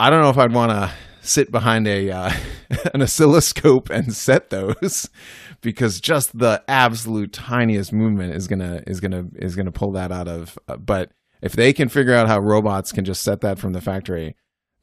I 0.00 0.10
don't 0.10 0.22
know 0.22 0.30
if 0.30 0.38
I'd 0.38 0.52
want 0.52 0.72
to 0.72 0.92
sit 1.22 1.50
behind 1.50 1.86
a 1.86 2.10
uh, 2.10 2.32
an 2.94 3.02
oscilloscope 3.02 3.90
and 3.90 4.14
set 4.14 4.50
those 4.50 5.08
because 5.60 6.00
just 6.00 6.38
the 6.38 6.62
absolute 6.68 7.32
tiniest 7.32 7.92
movement 7.92 8.34
is 8.34 8.48
gonna 8.48 8.82
is 8.86 9.00
gonna 9.00 9.26
is 9.36 9.56
gonna 9.56 9.72
pull 9.72 9.92
that 9.92 10.12
out 10.12 10.28
of. 10.28 10.58
Uh, 10.68 10.76
but 10.76 11.12
if 11.42 11.52
they 11.52 11.72
can 11.72 11.88
figure 11.88 12.14
out 12.14 12.28
how 12.28 12.38
robots 12.38 12.92
can 12.92 13.04
just 13.04 13.22
set 13.22 13.40
that 13.42 13.58
from 13.58 13.72
the 13.72 13.80
factory, 13.80 14.36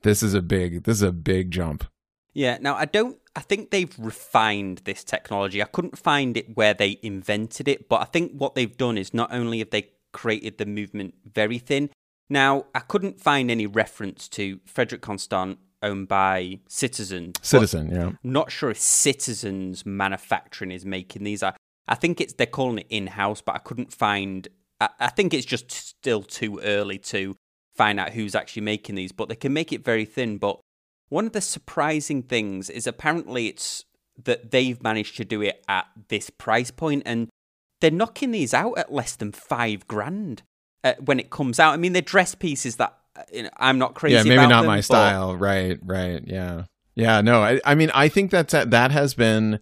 this 0.04 0.24
is 0.24 0.34
a 0.34 0.42
big 0.42 0.84
this 0.84 0.98
is 0.98 1.04
a 1.04 1.12
big 1.12 1.52
jump. 1.52 1.86
Yeah. 2.34 2.58
Now 2.62 2.76
I 2.76 2.86
don't. 2.86 3.18
I 3.36 3.42
think 3.42 3.72
they've 3.72 3.94
refined 3.98 4.82
this 4.84 5.04
technology. 5.04 5.62
I 5.62 5.66
couldn't 5.66 5.98
find 5.98 6.36
it 6.36 6.56
where 6.56 6.74
they 6.74 7.00
invented 7.02 7.68
it, 7.68 7.88
but 7.88 8.02
I 8.02 8.06
think 8.06 8.34
what 8.34 8.56
they've 8.56 8.76
done 8.76 8.98
is 8.98 9.14
not 9.14 9.34
only 9.34 9.60
have 9.60 9.70
they 9.70 9.90
created 10.12 10.58
the 10.58 10.66
movement 10.66 11.16
very 11.26 11.58
thin. 11.58 11.90
Now, 12.32 12.68
I 12.74 12.80
couldn't 12.80 13.20
find 13.20 13.52
any 13.52 13.68
reference 13.68 14.30
to 14.30 14.62
Frederique 14.66 15.02
Constant 15.02 15.60
owned 15.84 16.08
by 16.08 16.62
Citizen. 16.70 17.34
Citizen, 17.42 17.92
yeah. 17.92 18.12
Not 18.24 18.54
sure 18.54 18.72
if 18.72 18.80
Citizen's 18.80 19.86
manufacturing 19.86 20.72
is 20.72 20.86
making 20.86 21.26
these. 21.26 21.44
I, 21.44 21.54
I 21.90 21.96
think 21.96 22.22
it's 22.22 22.32
they're 22.32 22.48
calling 22.48 22.78
it 22.78 22.88
in 22.90 23.08
house, 23.08 23.42
but 23.42 23.56
I 23.56 23.58
couldn't 23.58 23.92
find. 23.92 24.48
I, 24.80 24.88
I 24.98 25.10
think 25.10 25.34
it's 25.34 25.46
just 25.46 25.72
still 25.72 26.24
too 26.24 26.62
early 26.64 26.98
to 27.00 27.36
find 27.76 28.00
out 28.00 28.12
who's 28.12 28.34
actually 28.34 28.62
making 28.62 28.96
these. 28.96 29.12
But 29.12 29.28
they 29.28 29.36
can 29.36 29.52
make 29.52 29.74
it 29.74 29.84
very 29.84 30.06
thin. 30.06 30.38
But 30.38 30.62
one 31.10 31.26
of 31.26 31.34
the 31.34 31.42
surprising 31.42 32.24
things 32.24 32.70
is 32.70 32.88
apparently 32.88 33.50
it's 33.50 33.84
that 34.24 34.52
they've 34.52 34.82
managed 34.82 35.18
to 35.18 35.26
do 35.26 35.42
it 35.42 35.66
at 35.68 35.88
this 36.08 36.30
price 36.30 36.72
point 36.72 37.04
and 37.06 37.28
they're 37.82 37.92
knocking 37.92 38.32
these 38.32 38.54
out 38.54 38.78
at 38.78 38.94
less 38.94 39.18
than 39.18 39.34
five 39.34 39.86
grand 39.86 40.44
uh, 40.84 40.94
when 41.00 41.20
it 41.20 41.30
comes 41.30 41.60
out. 41.60 41.74
I 41.74 41.78
mean, 41.78 41.94
they're 41.94 42.02
dress 42.02 42.36
pieces 42.36 42.78
that 42.78 42.98
uh, 43.16 43.24
you 43.34 43.44
know, 43.44 43.50
I'm 43.58 43.78
not 43.78 43.94
crazy. 43.94 44.16
Yeah, 44.16 44.24
maybe 44.24 44.36
about 44.36 44.50
not 44.50 44.62
them, 44.62 44.68
my 44.68 44.78
but- 44.78 44.86
style. 44.86 45.36
Right, 45.36 45.80
right. 45.84 46.22
Yeah, 46.26 46.64
yeah. 46.96 47.22
No, 47.22 47.42
I, 47.42 47.60
I 47.66 47.76
mean, 47.76 47.92
I 47.94 48.08
think 48.08 48.32
that's 48.32 48.54
that 48.54 48.92
has 48.92 49.14
been 49.14 49.60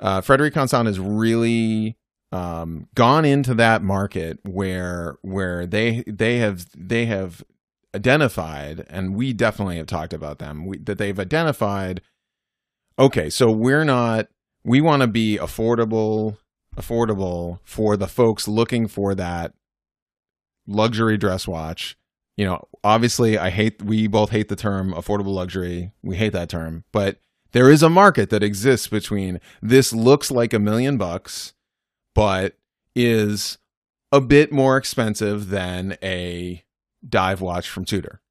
uh, 0.00 0.20
Frederique 0.20 0.54
Constant 0.54 0.86
has 0.86 0.98
really 0.98 1.96
um, 2.32 2.88
gone 2.94 3.24
into 3.24 3.54
that 3.54 3.82
market 3.82 4.38
where 4.42 5.16
where 5.22 5.66
they 5.66 6.02
they 6.06 6.38
have 6.38 6.66
they 6.76 7.06
have 7.06 7.44
identified, 7.94 8.86
and 8.88 9.14
we 9.14 9.32
definitely 9.32 9.76
have 9.76 9.86
talked 9.86 10.12
about 10.12 10.38
them 10.38 10.64
we, 10.66 10.78
that 10.78 10.98
they've 10.98 11.18
identified. 11.18 12.00
Okay, 12.98 13.30
so 13.30 13.50
we're 13.50 13.84
not. 13.84 14.28
We 14.64 14.80
want 14.80 15.02
to 15.02 15.08
be 15.08 15.38
affordable, 15.38 16.36
affordable 16.76 17.58
for 17.64 17.96
the 17.96 18.06
folks 18.06 18.46
looking 18.46 18.86
for 18.86 19.14
that 19.14 19.54
luxury 20.72 21.16
dress 21.16 21.46
watch 21.46 21.96
you 22.36 22.46
know, 22.46 22.66
obviously 22.82 23.38
I 23.38 23.50
hate 23.50 23.82
we 23.82 24.06
both 24.06 24.30
hate 24.30 24.48
the 24.48 24.56
term 24.56 24.92
affordable 24.94 25.34
luxury. 25.34 25.92
We 26.02 26.16
hate 26.16 26.32
that 26.32 26.48
term, 26.48 26.84
but 26.90 27.18
there 27.52 27.70
is 27.70 27.82
a 27.82 27.90
market 27.90 28.30
that 28.30 28.42
exists 28.42 28.86
between 28.86 29.38
this 29.60 29.92
looks 29.92 30.30
like 30.30 30.54
a 30.54 30.58
million 30.58 30.96
bucks 30.96 31.52
but 32.14 32.56
is 32.94 33.58
a 34.10 34.20
bit 34.20 34.52
more 34.52 34.76
expensive 34.76 35.50
than 35.50 35.96
a 36.02 36.62
dive 37.06 37.40
watch 37.40 37.68
from 37.68 37.84
Tudor. 37.84 38.21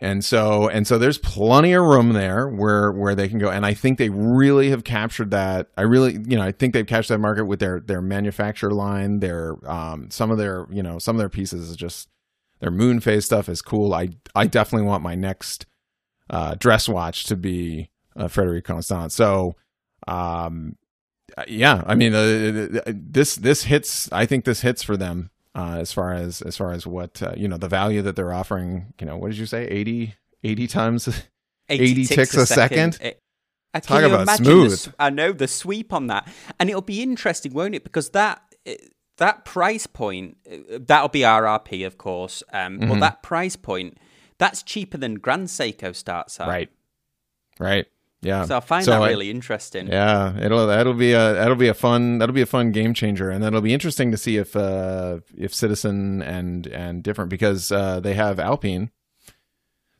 And 0.00 0.24
so 0.24 0.68
and 0.68 0.86
so 0.86 0.96
there's 0.96 1.18
plenty 1.18 1.72
of 1.72 1.82
room 1.82 2.12
there 2.12 2.48
where 2.48 2.92
where 2.92 3.16
they 3.16 3.28
can 3.28 3.38
go 3.40 3.50
and 3.50 3.66
I 3.66 3.74
think 3.74 3.98
they 3.98 4.10
really 4.10 4.70
have 4.70 4.84
captured 4.84 5.32
that. 5.32 5.70
I 5.76 5.82
really, 5.82 6.12
you 6.12 6.36
know, 6.36 6.42
I 6.42 6.52
think 6.52 6.72
they've 6.72 6.86
captured 6.86 7.14
that 7.14 7.18
market 7.18 7.46
with 7.46 7.58
their 7.58 7.80
their 7.80 8.00
manufacturer 8.00 8.70
line, 8.70 9.18
their 9.18 9.56
um 9.68 10.08
some 10.10 10.30
of 10.30 10.38
their, 10.38 10.66
you 10.70 10.84
know, 10.84 11.00
some 11.00 11.16
of 11.16 11.18
their 11.18 11.28
pieces 11.28 11.68
is 11.68 11.76
just 11.76 12.08
their 12.60 12.70
moon 12.70 13.00
phase 13.00 13.24
stuff 13.24 13.48
is 13.48 13.60
cool. 13.60 13.92
I 13.92 14.10
I 14.34 14.46
definitely 14.46 14.86
want 14.86 15.02
my 15.02 15.16
next 15.16 15.66
uh, 16.30 16.54
dress 16.58 16.88
watch 16.88 17.24
to 17.24 17.36
be 17.36 17.90
uh, 18.16 18.28
Frederique 18.28 18.64
Constant. 18.64 19.12
So, 19.12 19.56
um, 20.06 20.76
yeah, 21.46 21.82
I 21.86 21.94
mean, 21.94 22.14
uh, 22.14 22.82
this 22.86 23.36
this 23.36 23.64
hits. 23.64 24.10
I 24.12 24.26
think 24.26 24.44
this 24.44 24.60
hits 24.62 24.82
for 24.82 24.96
them 24.96 25.30
uh, 25.58 25.76
as 25.78 25.92
far 25.92 26.12
as 26.14 26.40
as 26.42 26.56
far 26.56 26.72
as 26.72 26.86
what 26.86 27.20
uh, 27.22 27.32
you 27.36 27.48
know 27.48 27.56
the 27.58 27.68
value 27.68 28.02
that 28.02 28.14
they're 28.16 28.32
offering. 28.32 28.94
You 29.00 29.06
know, 29.06 29.16
what 29.16 29.28
did 29.30 29.38
you 29.38 29.46
say? 29.46 29.66
80, 29.66 30.14
80 30.44 30.66
times. 30.68 31.08
80 31.68 32.04
ticks 32.06 32.34
a 32.34 32.46
second? 32.46 32.98
It- 33.00 33.20
I 33.74 33.80
Talk 33.80 34.02
about 34.02 34.22
imagine 34.22 34.44
smooth. 34.46 34.80
The, 34.84 34.94
I 34.98 35.10
know 35.10 35.30
the 35.32 35.46
sweep 35.46 35.92
on 35.92 36.06
that, 36.06 36.26
and 36.58 36.70
it'll 36.70 36.80
be 36.80 37.02
interesting, 37.02 37.52
won't 37.52 37.74
it? 37.74 37.84
Because 37.84 38.08
that 38.10 38.40
that 39.18 39.44
price 39.44 39.86
point, 39.86 40.38
uh, 40.50 40.78
that'll 40.80 41.10
be 41.10 41.20
RRP, 41.20 41.86
of 41.86 41.98
course, 41.98 42.42
um, 42.52 42.78
Mm-hmm. 42.78 42.88
but 42.88 43.00
that 43.00 43.22
price 43.22 43.56
point, 43.56 43.98
that's 44.38 44.62
cheaper 44.62 44.96
than 44.96 45.16
Grand 45.16 45.48
Seiko 45.48 45.94
starts 45.94 46.40
at. 46.40 46.48
Right. 46.48 46.70
Right. 47.60 47.86
Yeah. 48.20 48.44
So 48.46 48.56
I 48.56 48.60
find 48.60 48.84
So 48.84 48.90
that 48.90 49.02
I- 49.02 49.08
really 49.08 49.30
interesting. 49.30 49.86
Yeah, 49.86 50.36
it'll 50.40 50.66
that'll 50.66 50.94
be 50.94 51.12
a 51.12 51.34
that'll 51.34 51.54
be 51.56 51.68
a 51.68 51.74
fun 51.74 52.18
that'll 52.18 52.34
be 52.34 52.42
a 52.42 52.46
fun 52.46 52.72
game 52.72 52.92
changer, 52.94 53.30
and 53.30 53.42
that'll 53.44 53.60
be 53.60 53.72
interesting 53.72 54.10
to 54.10 54.16
see 54.16 54.36
if 54.38 54.56
uh, 54.56 55.20
if 55.36 55.54
Citizen 55.54 56.20
and 56.22 56.66
and 56.66 57.02
different 57.02 57.30
because 57.30 57.70
uh, 57.70 58.00
they 58.00 58.14
have 58.14 58.40
Alpina, 58.40 58.90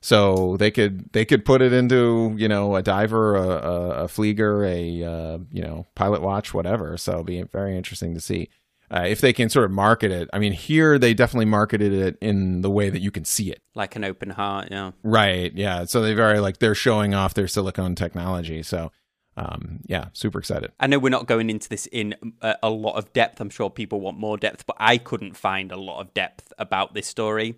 so 0.00 0.56
they 0.56 0.70
could 0.70 1.12
they 1.12 1.24
could 1.24 1.44
put 1.44 1.62
it 1.62 1.72
into 1.72 2.34
you 2.36 2.48
know 2.48 2.76
a 2.76 2.82
diver, 2.82 3.36
a 3.36 3.42
a, 3.48 3.90
a 4.04 4.06
Flieger, 4.08 4.66
a 4.66 5.04
uh, 5.04 5.38
you 5.52 5.62
know 5.62 5.86
pilot 5.94 6.22
watch, 6.22 6.52
whatever. 6.54 6.96
So 6.96 7.12
it'll 7.12 7.24
be 7.24 7.42
very 7.42 7.76
interesting 7.76 8.14
to 8.14 8.20
see. 8.20 8.48
Uh, 8.90 9.04
if 9.06 9.20
they 9.20 9.32
can 9.32 9.50
sort 9.50 9.66
of 9.66 9.70
market 9.70 10.10
it, 10.10 10.28
I 10.32 10.38
mean, 10.38 10.52
here 10.52 10.98
they 10.98 11.12
definitely 11.12 11.46
marketed 11.46 11.92
it 11.92 12.18
in 12.20 12.62
the 12.62 12.70
way 12.70 12.88
that 12.90 13.00
you 13.00 13.10
can 13.10 13.24
see 13.24 13.50
it. 13.50 13.60
Like 13.74 13.96
an 13.96 14.04
open 14.04 14.30
heart, 14.30 14.68
yeah. 14.70 14.92
Right. 15.02 15.52
Yeah. 15.54 15.84
So 15.84 16.00
they 16.00 16.14
very 16.14 16.40
like 16.40 16.58
they're 16.58 16.74
showing 16.74 17.14
off 17.14 17.34
their 17.34 17.48
silicone 17.48 17.94
technology. 17.94 18.62
So, 18.62 18.90
um, 19.36 19.80
yeah, 19.86 20.06
super 20.14 20.38
excited. 20.38 20.72
I 20.80 20.86
know 20.86 20.98
we're 20.98 21.10
not 21.10 21.26
going 21.26 21.50
into 21.50 21.68
this 21.68 21.86
in 21.86 22.14
a, 22.40 22.56
a 22.62 22.70
lot 22.70 22.96
of 22.96 23.12
depth. 23.12 23.40
I'm 23.40 23.50
sure 23.50 23.70
people 23.70 24.00
want 24.00 24.18
more 24.18 24.36
depth, 24.36 24.66
but 24.66 24.76
I 24.80 24.96
couldn't 24.96 25.36
find 25.36 25.70
a 25.70 25.76
lot 25.76 26.00
of 26.00 26.14
depth 26.14 26.52
about 26.58 26.94
this 26.94 27.06
story. 27.06 27.56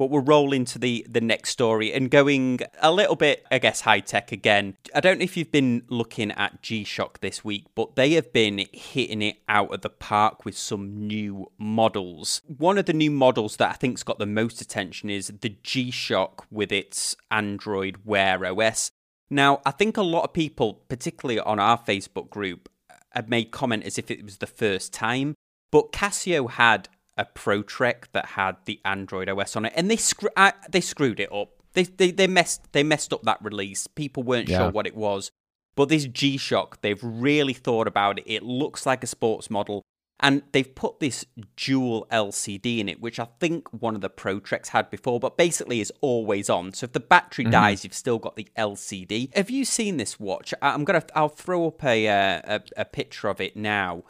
But 0.00 0.08
we'll 0.08 0.22
roll 0.22 0.54
into 0.54 0.78
the 0.78 1.06
the 1.06 1.20
next 1.20 1.50
story 1.50 1.92
and 1.92 2.10
going 2.10 2.60
a 2.80 2.90
little 2.90 3.16
bit, 3.16 3.44
I 3.50 3.58
guess, 3.58 3.82
high 3.82 4.00
tech 4.00 4.32
again. 4.32 4.78
I 4.94 5.00
don't 5.00 5.18
know 5.18 5.24
if 5.24 5.36
you've 5.36 5.52
been 5.52 5.82
looking 5.90 6.30
at 6.30 6.62
G 6.62 6.84
Shock 6.84 7.20
this 7.20 7.44
week, 7.44 7.66
but 7.74 7.96
they 7.96 8.12
have 8.12 8.32
been 8.32 8.64
hitting 8.72 9.20
it 9.20 9.42
out 9.46 9.74
of 9.74 9.82
the 9.82 9.90
park 9.90 10.46
with 10.46 10.56
some 10.56 11.06
new 11.06 11.52
models. 11.58 12.40
One 12.46 12.78
of 12.78 12.86
the 12.86 12.94
new 12.94 13.10
models 13.10 13.58
that 13.58 13.72
I 13.72 13.74
think's 13.74 14.02
got 14.02 14.18
the 14.18 14.24
most 14.24 14.62
attention 14.62 15.10
is 15.10 15.30
the 15.42 15.54
G 15.62 15.90
Shock 15.90 16.46
with 16.50 16.72
its 16.72 17.14
Android 17.30 17.98
Wear 18.06 18.42
OS. 18.46 18.92
Now, 19.28 19.60
I 19.66 19.70
think 19.70 19.98
a 19.98 20.02
lot 20.02 20.24
of 20.24 20.32
people, 20.32 20.80
particularly 20.88 21.40
on 21.40 21.58
our 21.58 21.76
Facebook 21.76 22.30
group, 22.30 22.70
have 23.10 23.28
made 23.28 23.50
comment 23.50 23.84
as 23.84 23.98
if 23.98 24.10
it 24.10 24.24
was 24.24 24.38
the 24.38 24.46
first 24.46 24.94
time. 24.94 25.34
But 25.70 25.92
Casio 25.92 26.48
had 26.52 26.88
a 27.16 27.24
Pro 27.24 27.62
Trek 27.62 28.08
that 28.12 28.26
had 28.26 28.56
the 28.64 28.80
Android 28.84 29.28
OS 29.28 29.56
on 29.56 29.64
it, 29.66 29.72
and 29.76 29.90
they 29.90 29.96
screw 29.96 30.30
uh, 30.36 30.52
they 30.70 30.80
screwed 30.80 31.20
it 31.20 31.32
up. 31.32 31.50
They, 31.74 31.84
they 31.84 32.10
they 32.10 32.26
messed 32.26 32.72
they 32.72 32.82
messed 32.82 33.12
up 33.12 33.22
that 33.22 33.38
release. 33.42 33.86
People 33.86 34.22
weren't 34.22 34.48
Yeah. 34.48 34.58
sure 34.58 34.70
what 34.70 34.86
it 34.86 34.96
was. 34.96 35.30
But 35.76 35.88
this 35.88 36.04
G 36.06 36.36
Shock, 36.36 36.80
they've 36.82 36.98
really 37.02 37.52
thought 37.54 37.86
about 37.86 38.18
it. 38.18 38.24
It 38.26 38.42
looks 38.42 38.84
like 38.86 39.04
a 39.04 39.06
sports 39.06 39.48
model. 39.50 39.82
And 40.22 40.42
they've 40.52 40.74
put 40.74 41.00
this 41.00 41.24
dual 41.56 42.06
LCD 42.12 42.78
in 42.80 42.90
it, 42.90 43.00
which 43.00 43.18
I 43.18 43.26
think 43.38 43.72
one 43.72 43.94
of 43.94 44.02
the 44.02 44.10
Pro 44.10 44.38
Treks 44.38 44.68
had 44.68 44.90
before, 44.90 45.18
but 45.18 45.38
basically 45.38 45.80
is 45.80 45.90
always 46.02 46.50
on. 46.50 46.74
So 46.74 46.84
if 46.84 46.92
the 46.92 47.00
battery 47.00 47.46
dies, 47.46 47.84
you've 47.84 47.94
still 47.94 48.18
got 48.18 48.36
the 48.36 48.46
LCD. 48.58 49.34
Have 49.34 49.48
you 49.48 49.64
seen 49.64 49.96
this 49.96 50.20
watch? 50.20 50.52
I- 50.60 50.74
I'm 50.74 50.84
gonna, 50.84 51.04
I'll 51.14 51.30
throw 51.30 51.68
up 51.68 51.82
a 51.84 52.06
uh, 52.08 52.40
a, 52.44 52.60
a 52.78 52.84
picture 52.84 53.28
of 53.28 53.40
it 53.40 53.56
now. 53.56 54.02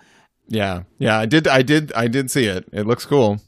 Yeah. 0.50 0.83
Yeah. 0.99 1.19
I 1.19 1.25
did. 1.25 1.49
I 1.49 1.62
did. 1.62 1.92
I 1.95 2.09
did 2.09 2.30
see 2.30 2.45
it. 2.45 2.69
It 2.73 2.87
looks 2.87 3.07
cool. 3.07 3.40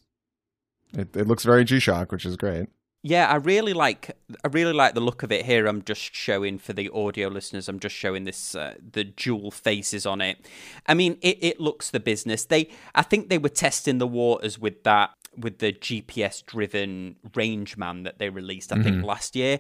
It, 0.97 1.14
it 1.16 1.26
looks 1.26 1.44
very 1.44 1.64
G 1.64 1.78
Shock, 1.80 2.12
which 2.12 2.25
is 2.25 2.37
great. 2.37 2.68
Yeah, 3.04 3.28
I 3.28 3.37
really 3.37 3.73
like 3.73 4.16
I 4.44 4.49
really 4.49 4.73
like 4.73 4.94
the 4.94 5.00
look 5.00 5.25
of 5.25 5.32
it 5.32 5.44
here. 5.44 5.66
I'm 5.66 5.82
just 5.82 6.14
showing 6.14 6.59
for 6.59 6.73
the 6.73 6.88
audio 6.90 7.26
listeners. 7.28 7.68
I'm 7.68 7.80
just 7.80 7.97
showing 7.97 8.25
this 8.25 8.54
uh, 8.54 8.75
the 8.92 9.02
dual 9.02 9.50
faces 9.50 10.06
on 10.06 10.21
it. 10.21 10.38
I 10.87 10.94
mean, 10.94 11.18
it, 11.21 11.38
it 11.42 11.61
looks 11.61 11.90
the 11.90 11.99
business. 11.99 12.44
They 12.44 12.68
I 12.94 13.02
think 13.02 13.28
they 13.28 13.38
were 13.38 13.49
testing 13.49 13.99
the 13.99 14.06
waters 14.06 14.56
with 14.56 14.85
that 14.85 15.11
with 15.37 15.59
the 15.59 15.73
GPS 15.73 16.47
driven 16.47 17.16
Rangeman 17.32 18.04
that 18.04 18.18
they 18.18 18.28
released. 18.28 18.73
I 18.73 18.80
think 18.82 19.04
last 19.04 19.35
year. 19.35 19.59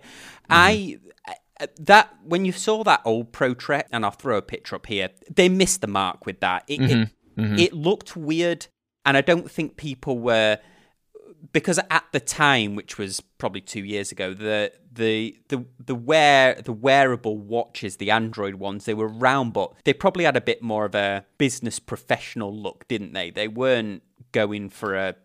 I 0.48 0.98
uh, 1.26 1.66
that 1.80 2.14
when 2.24 2.44
you 2.44 2.52
saw 2.52 2.84
that 2.84 3.00
old 3.04 3.32
Pro 3.32 3.54
Trek, 3.54 3.88
and 3.90 4.04
I'll 4.04 4.12
throw 4.12 4.36
a 4.36 4.42
picture 4.42 4.76
up 4.76 4.86
here. 4.86 5.08
They 5.34 5.48
missed 5.48 5.80
the 5.80 5.88
mark 5.88 6.26
with 6.26 6.38
that. 6.40 6.62
It 6.68 6.80
it, 6.80 7.08
Mm-hmm. 7.36 7.58
it 7.58 7.72
looked 7.72 8.16
weird, 8.16 8.66
and 9.04 9.16
I 9.16 9.20
don't 9.20 9.50
think 9.50 9.76
people 9.76 10.18
were 10.18 10.58
because 11.52 11.80
at 11.90 12.04
the 12.12 12.20
time, 12.20 12.76
which 12.76 12.98
was 12.98 13.20
probably 13.38 13.60
two 13.60 13.84
years 13.84 14.12
ago, 14.12 14.32
the 14.32 14.72
the 14.92 15.36
the 15.48 15.64
the 15.84 15.94
wear 15.94 16.60
the 16.62 16.72
wearable 16.72 17.38
watches, 17.38 17.96
the 17.96 18.10
Android 18.10 18.56
ones, 18.56 18.84
they 18.84 18.94
were 18.94 19.08
round, 19.08 19.52
but 19.52 19.72
they 19.84 19.92
probably 19.92 20.24
had 20.24 20.36
a 20.36 20.40
bit 20.40 20.62
more 20.62 20.84
of 20.84 20.94
a 20.94 21.24
business 21.38 21.78
professional 21.78 22.54
look, 22.54 22.86
didn't 22.88 23.12
they? 23.12 23.30
They 23.30 23.48
weren't 23.48 24.02
going 24.30 24.68
for 24.68 24.94
a 24.94 25.16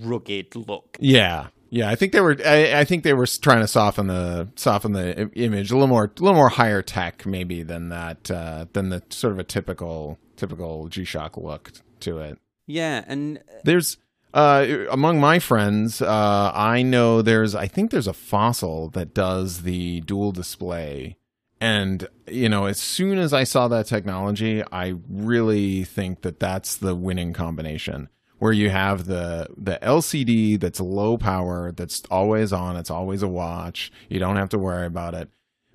rugged 0.00 0.54
look. 0.54 0.96
Yeah. 1.00 1.48
Yeah. 1.70 1.90
I 1.90 1.94
think 1.94 2.12
they 2.12 2.20
were. 2.20 2.36
I, 2.44 2.80
I 2.80 2.84
think 2.84 3.04
they 3.04 3.12
were 3.12 3.26
trying 3.26 3.60
to 3.60 3.68
soften 3.68 4.06
the 4.06 4.48
soften 4.56 4.92
the 4.92 5.30
image 5.34 5.70
a 5.70 5.74
little 5.74 5.88
more, 5.88 6.04
a 6.04 6.22
little 6.22 6.36
more 6.36 6.48
higher 6.48 6.82
tech 6.82 7.26
maybe 7.26 7.62
than 7.62 7.88
that 7.90 8.30
uh, 8.30 8.66
than 8.72 8.88
the 8.88 9.02
sort 9.10 9.32
of 9.32 9.38
a 9.38 9.44
typical 9.44 10.18
typical 10.36 10.88
G 10.88 11.04
Shock 11.04 11.36
look 11.36 11.72
to 12.00 12.18
it. 12.18 12.38
Yeah, 12.66 13.04
and 13.06 13.42
There's 13.64 13.96
uh, 14.34 14.84
among 14.90 15.20
my 15.20 15.38
friends, 15.38 16.02
uh, 16.02 16.52
I 16.54 16.82
know 16.82 17.22
there's 17.22 17.54
I 17.54 17.66
think 17.66 17.90
there's 17.90 18.06
a 18.06 18.12
fossil 18.12 18.90
that 18.90 19.14
does 19.14 19.62
the 19.62 20.00
dual 20.02 20.32
display. 20.32 21.16
And 21.60 22.06
you 22.28 22.48
know, 22.48 22.66
as 22.66 22.78
soon 22.78 23.18
as 23.18 23.32
I 23.32 23.44
saw 23.44 23.68
that 23.68 23.86
technology, 23.86 24.62
I 24.70 24.94
really 25.08 25.84
think 25.84 26.22
that 26.22 26.38
that's 26.38 26.76
the 26.76 26.94
winning 26.94 27.32
combination 27.32 28.10
where 28.38 28.52
you 28.52 28.70
have 28.70 29.06
the 29.06 29.48
the 29.56 29.78
LCD 29.82 30.58
that's 30.58 30.80
low 30.80 31.18
power, 31.18 31.72
that's 31.72 32.02
always 32.10 32.52
on, 32.52 32.76
it's 32.76 32.90
always 32.90 33.22
a 33.22 33.28
watch. 33.28 33.92
You 34.08 34.18
don't 34.18 34.36
have 34.36 34.48
to 34.50 34.58
worry 34.58 34.86
about 34.86 35.14
it. 35.14 35.28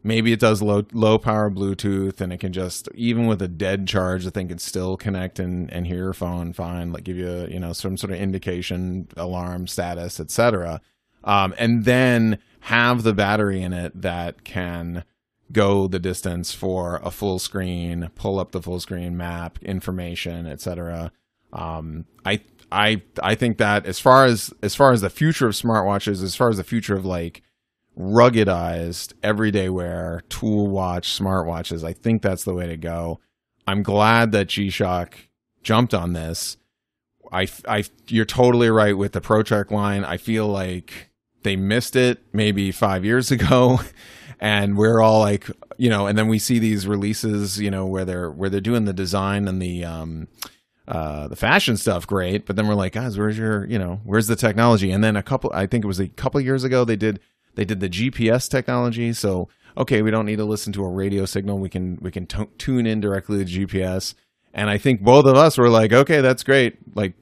Maybe 0.05 0.33
it 0.33 0.39
does 0.39 0.61
low 0.61 0.85
low 0.91 1.17
power 1.17 1.49
Bluetooth, 1.49 2.19
and 2.21 2.33
it 2.33 2.39
can 2.39 2.53
just 2.53 2.89
even 2.93 3.27
with 3.27 3.41
a 3.41 3.47
dead 3.47 3.87
charge, 3.87 4.23
the 4.23 4.31
thing 4.31 4.49
can 4.49 4.59
still 4.59 4.97
connect 4.97 5.39
and, 5.39 5.71
and 5.71 5.87
hear 5.87 5.97
your 5.97 6.13
phone 6.13 6.53
fine, 6.53 6.91
like 6.91 7.03
give 7.03 7.17
you 7.17 7.47
you 7.49 7.59
know 7.59 7.73
some 7.73 7.97
sort 7.97 8.11
of 8.11 8.19
indication, 8.19 9.07
alarm 9.17 9.67
status, 9.67 10.19
etc. 10.19 10.81
um, 11.23 11.53
and 11.57 11.85
then 11.85 12.39
have 12.61 13.03
the 13.03 13.13
battery 13.13 13.61
in 13.61 13.73
it 13.73 14.01
that 14.01 14.43
can 14.45 15.03
go 15.51 15.87
the 15.87 15.99
distance 15.99 16.53
for 16.53 16.99
a 17.03 17.11
full 17.11 17.39
screen, 17.39 18.09
pull 18.15 18.39
up 18.39 18.51
the 18.51 18.61
full 18.61 18.79
screen 18.79 19.15
map, 19.15 19.59
information, 19.61 20.47
etc. 20.47 21.11
Um, 21.53 22.05
I 22.25 22.41
I 22.71 23.01
I 23.21 23.35
think 23.35 23.59
that 23.59 23.85
as 23.85 23.99
far 23.99 24.25
as 24.25 24.53
as 24.61 24.75
far 24.75 24.91
as 24.91 25.01
the 25.01 25.09
future 25.09 25.47
of 25.47 25.53
smartwatches, 25.53 26.21
as 26.21 26.35
far 26.35 26.49
as 26.49 26.57
the 26.57 26.63
future 26.63 26.95
of 26.95 27.05
like 27.05 27.43
ruggedized 27.97 29.13
everyday 29.21 29.69
wear 29.69 30.23
tool 30.27 30.67
watch 30.67 31.07
smartwatches, 31.07 31.83
I 31.83 31.93
think 31.93 32.21
that's 32.21 32.43
the 32.43 32.53
way 32.53 32.67
to 32.67 32.75
go. 32.75 33.19
I'm 33.67 33.83
glad 33.83 34.31
that 34.33 34.47
G-Shock 34.47 35.17
jumped 35.61 35.93
on 35.93 36.13
this. 36.13 36.57
I, 37.31 37.47
I, 37.67 37.83
you're 38.07 38.25
totally 38.25 38.69
right 38.69 38.97
with 38.97 39.13
the 39.13 39.21
ProTrek 39.21 39.71
line. 39.71 40.03
I 40.03 40.17
feel 40.17 40.47
like 40.47 41.09
they 41.43 41.55
missed 41.55 41.95
it 41.95 42.21
maybe 42.33 42.71
five 42.71 43.05
years 43.05 43.31
ago, 43.37 43.79
and 44.39 44.77
we're 44.77 45.01
all 45.01 45.19
like, 45.19 45.49
you 45.77 45.89
know, 45.89 46.07
and 46.07 46.17
then 46.17 46.27
we 46.27 46.39
see 46.39 46.59
these 46.59 46.87
releases, 46.87 47.59
you 47.59 47.71
know, 47.71 47.85
where 47.85 48.05
they're 48.05 48.31
where 48.31 48.49
they're 48.49 48.61
doing 48.61 48.85
the 48.85 48.93
design 48.93 49.47
and 49.47 49.61
the 49.61 49.85
um, 49.85 50.27
uh, 50.87 51.27
the 51.27 51.35
fashion 51.35 51.77
stuff 51.77 52.05
great, 52.05 52.45
but 52.45 52.55
then 52.55 52.67
we're 52.67 52.73
like, 52.75 52.93
guys, 52.93 53.17
where's 53.17 53.37
your, 53.37 53.65
you 53.67 53.79
know, 53.79 54.01
where's 54.03 54.27
the 54.27 54.35
technology? 54.35 54.91
And 54.91 55.03
then 55.03 55.15
a 55.15 55.23
couple, 55.23 55.51
I 55.53 55.65
think 55.65 55.83
it 55.83 55.87
was 55.87 55.99
a 55.99 56.07
couple 56.07 56.41
years 56.41 56.63
ago, 56.63 56.83
they 56.85 56.95
did 56.95 57.19
they 57.55 57.65
did 57.65 57.79
the 57.79 57.89
GPS 57.89 58.49
technology. 58.49 59.13
So 59.13 59.47
okay, 59.77 60.01
we 60.01 60.11
don't 60.11 60.25
need 60.25 60.37
to 60.37 60.45
listen 60.45 60.73
to 60.73 60.83
a 60.83 60.89
radio 60.89 61.25
signal. 61.25 61.59
We 61.59 61.69
can 61.69 61.97
we 62.01 62.11
can 62.11 62.25
t- 62.25 62.49
tune 62.57 62.85
in 62.85 62.99
directly 62.99 63.43
to 63.43 63.67
GPS. 63.67 64.13
And 64.53 64.69
I 64.69 64.77
think 64.77 65.01
both 65.01 65.25
of 65.25 65.35
us 65.35 65.57
were 65.57 65.69
like, 65.69 65.91
okay, 65.91 66.21
that's 66.21 66.43
great. 66.43 66.77
Like, 66.95 67.13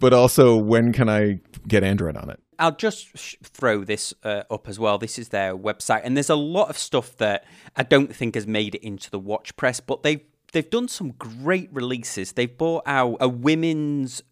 but 0.00 0.12
also, 0.12 0.56
when 0.56 0.92
can 0.92 1.08
I 1.08 1.40
get 1.66 1.82
Android 1.82 2.16
on 2.16 2.28
it? 2.30 2.40
I'll 2.58 2.76
just 2.76 3.16
sh- 3.16 3.36
throw 3.42 3.84
this 3.84 4.12
uh, 4.22 4.42
up 4.50 4.68
as 4.68 4.78
well. 4.78 4.98
This 4.98 5.18
is 5.18 5.30
their 5.30 5.56
website, 5.56 6.02
and 6.04 6.16
there's 6.16 6.30
a 6.30 6.36
lot 6.36 6.68
of 6.68 6.78
stuff 6.78 7.16
that 7.16 7.46
I 7.74 7.84
don't 7.84 8.14
think 8.14 8.34
has 8.34 8.46
made 8.46 8.74
it 8.74 8.84
into 8.84 9.10
the 9.10 9.18
watch 9.18 9.56
press, 9.56 9.80
but 9.80 10.02
they've 10.02 10.20
they've 10.54 10.70
done 10.70 10.88
some 10.88 11.10
great 11.10 11.68
releases. 11.72 12.32
They've 12.32 12.56
brought 12.56 12.84
out 12.86 13.18
a 13.20 13.28
women's 13.28 14.22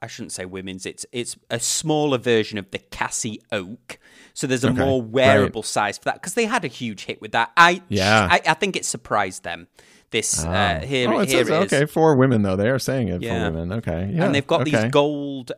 I 0.00 0.06
shouldn't 0.06 0.30
say 0.30 0.44
women's. 0.44 0.86
It's 0.86 1.04
it's 1.10 1.36
a 1.50 1.58
smaller 1.58 2.18
version 2.18 2.56
of 2.56 2.70
the 2.70 2.78
Casio 2.78 3.38
Oak. 3.50 3.98
So 4.32 4.46
there's 4.46 4.64
a 4.64 4.70
okay, 4.70 4.78
more 4.78 5.02
wearable 5.02 5.62
right. 5.62 5.66
size 5.66 5.98
for 5.98 6.04
that 6.04 6.14
because 6.14 6.34
they 6.34 6.44
had 6.44 6.64
a 6.64 6.68
huge 6.68 7.04
hit 7.04 7.20
with 7.20 7.32
that. 7.32 7.50
I 7.56 7.82
yeah. 7.88 8.28
I, 8.30 8.40
I 8.46 8.54
think 8.54 8.76
it 8.76 8.84
surprised 8.84 9.42
them. 9.42 9.66
This 10.10 10.44
uh, 10.44 10.50
uh, 10.50 10.80
here, 10.80 11.10
oh, 11.10 11.20
it 11.20 11.30
here 11.30 11.44
says, 11.44 11.48
it 11.48 11.74
okay 11.74 11.86
for 11.86 12.14
women 12.14 12.42
though. 12.42 12.54
They 12.54 12.68
are 12.68 12.78
saying 12.78 13.08
it 13.08 13.22
yeah. 13.22 13.48
for 13.48 13.52
women. 13.52 13.72
Okay, 13.78 14.12
yeah. 14.12 14.24
And 14.24 14.34
they've 14.34 14.46
got 14.46 14.60
okay. 14.60 14.70
these 14.70 14.90
gold 14.92 15.52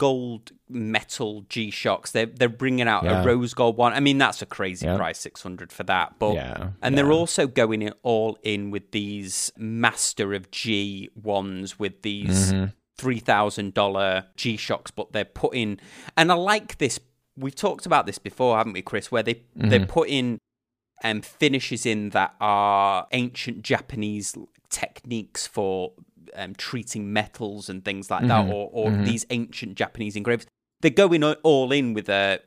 gold 0.00 0.52
metal 0.66 1.44
G 1.50 1.70
Shocks. 1.70 2.10
They're 2.12 2.24
they're 2.24 2.48
bringing 2.48 2.88
out 2.88 3.04
yeah. 3.04 3.22
a 3.22 3.24
rose 3.26 3.52
gold 3.52 3.76
one. 3.76 3.92
I 3.92 4.00
mean, 4.00 4.16
that's 4.16 4.40
a 4.40 4.46
crazy 4.46 4.86
yep. 4.86 4.96
price, 4.96 5.18
six 5.18 5.42
hundred 5.42 5.70
for 5.70 5.82
that. 5.84 6.18
But 6.18 6.36
yeah, 6.36 6.70
and 6.80 6.94
yeah. 6.94 7.02
they're 7.02 7.12
also 7.12 7.46
going 7.46 7.82
in 7.82 7.92
all 8.02 8.38
in 8.42 8.70
with 8.70 8.92
these 8.92 9.52
Master 9.58 10.32
of 10.32 10.50
G 10.50 11.10
ones 11.14 11.78
with 11.78 12.02
these. 12.02 12.52
Mm-hmm. 12.52 12.64
$3,000 12.98 14.26
G 14.36 14.58
Shocks, 14.58 14.90
but 14.90 15.10
they're 15.12 15.24
putting, 15.24 15.80
and 16.18 16.30
I 16.30 16.34
like 16.34 16.76
this. 16.76 17.00
We've 17.34 17.54
talked 17.54 17.86
about 17.86 18.04
this 18.04 18.18
before, 18.18 18.58
haven't 18.58 18.74
we, 18.74 18.82
Chris? 18.82 19.10
Where 19.10 19.22
they, 19.22 19.36
mm-hmm. 19.36 19.70
they're 19.70 19.86
putting 19.86 20.38
um, 21.02 21.22
finishes 21.22 21.86
in 21.86 22.10
that 22.10 22.34
are 22.42 23.06
ancient 23.12 23.62
Japanese 23.62 24.36
techniques 24.68 25.46
for 25.46 25.92
um, 26.34 26.54
treating 26.54 27.12
metals 27.12 27.68
and 27.68 27.84
things 27.84 28.10
like 28.10 28.20
mm-hmm. 28.20 28.48
that, 28.48 28.54
or, 28.54 28.70
or 28.72 28.90
mm-hmm. 28.90 29.04
these 29.04 29.26
ancient 29.30 29.76
Japanese 29.76 30.16
engravings. 30.16 30.46
They're 30.80 30.90
going 30.90 31.22
all 31.22 31.72
in 31.72 31.94
with 31.94 32.08
a 32.08 32.40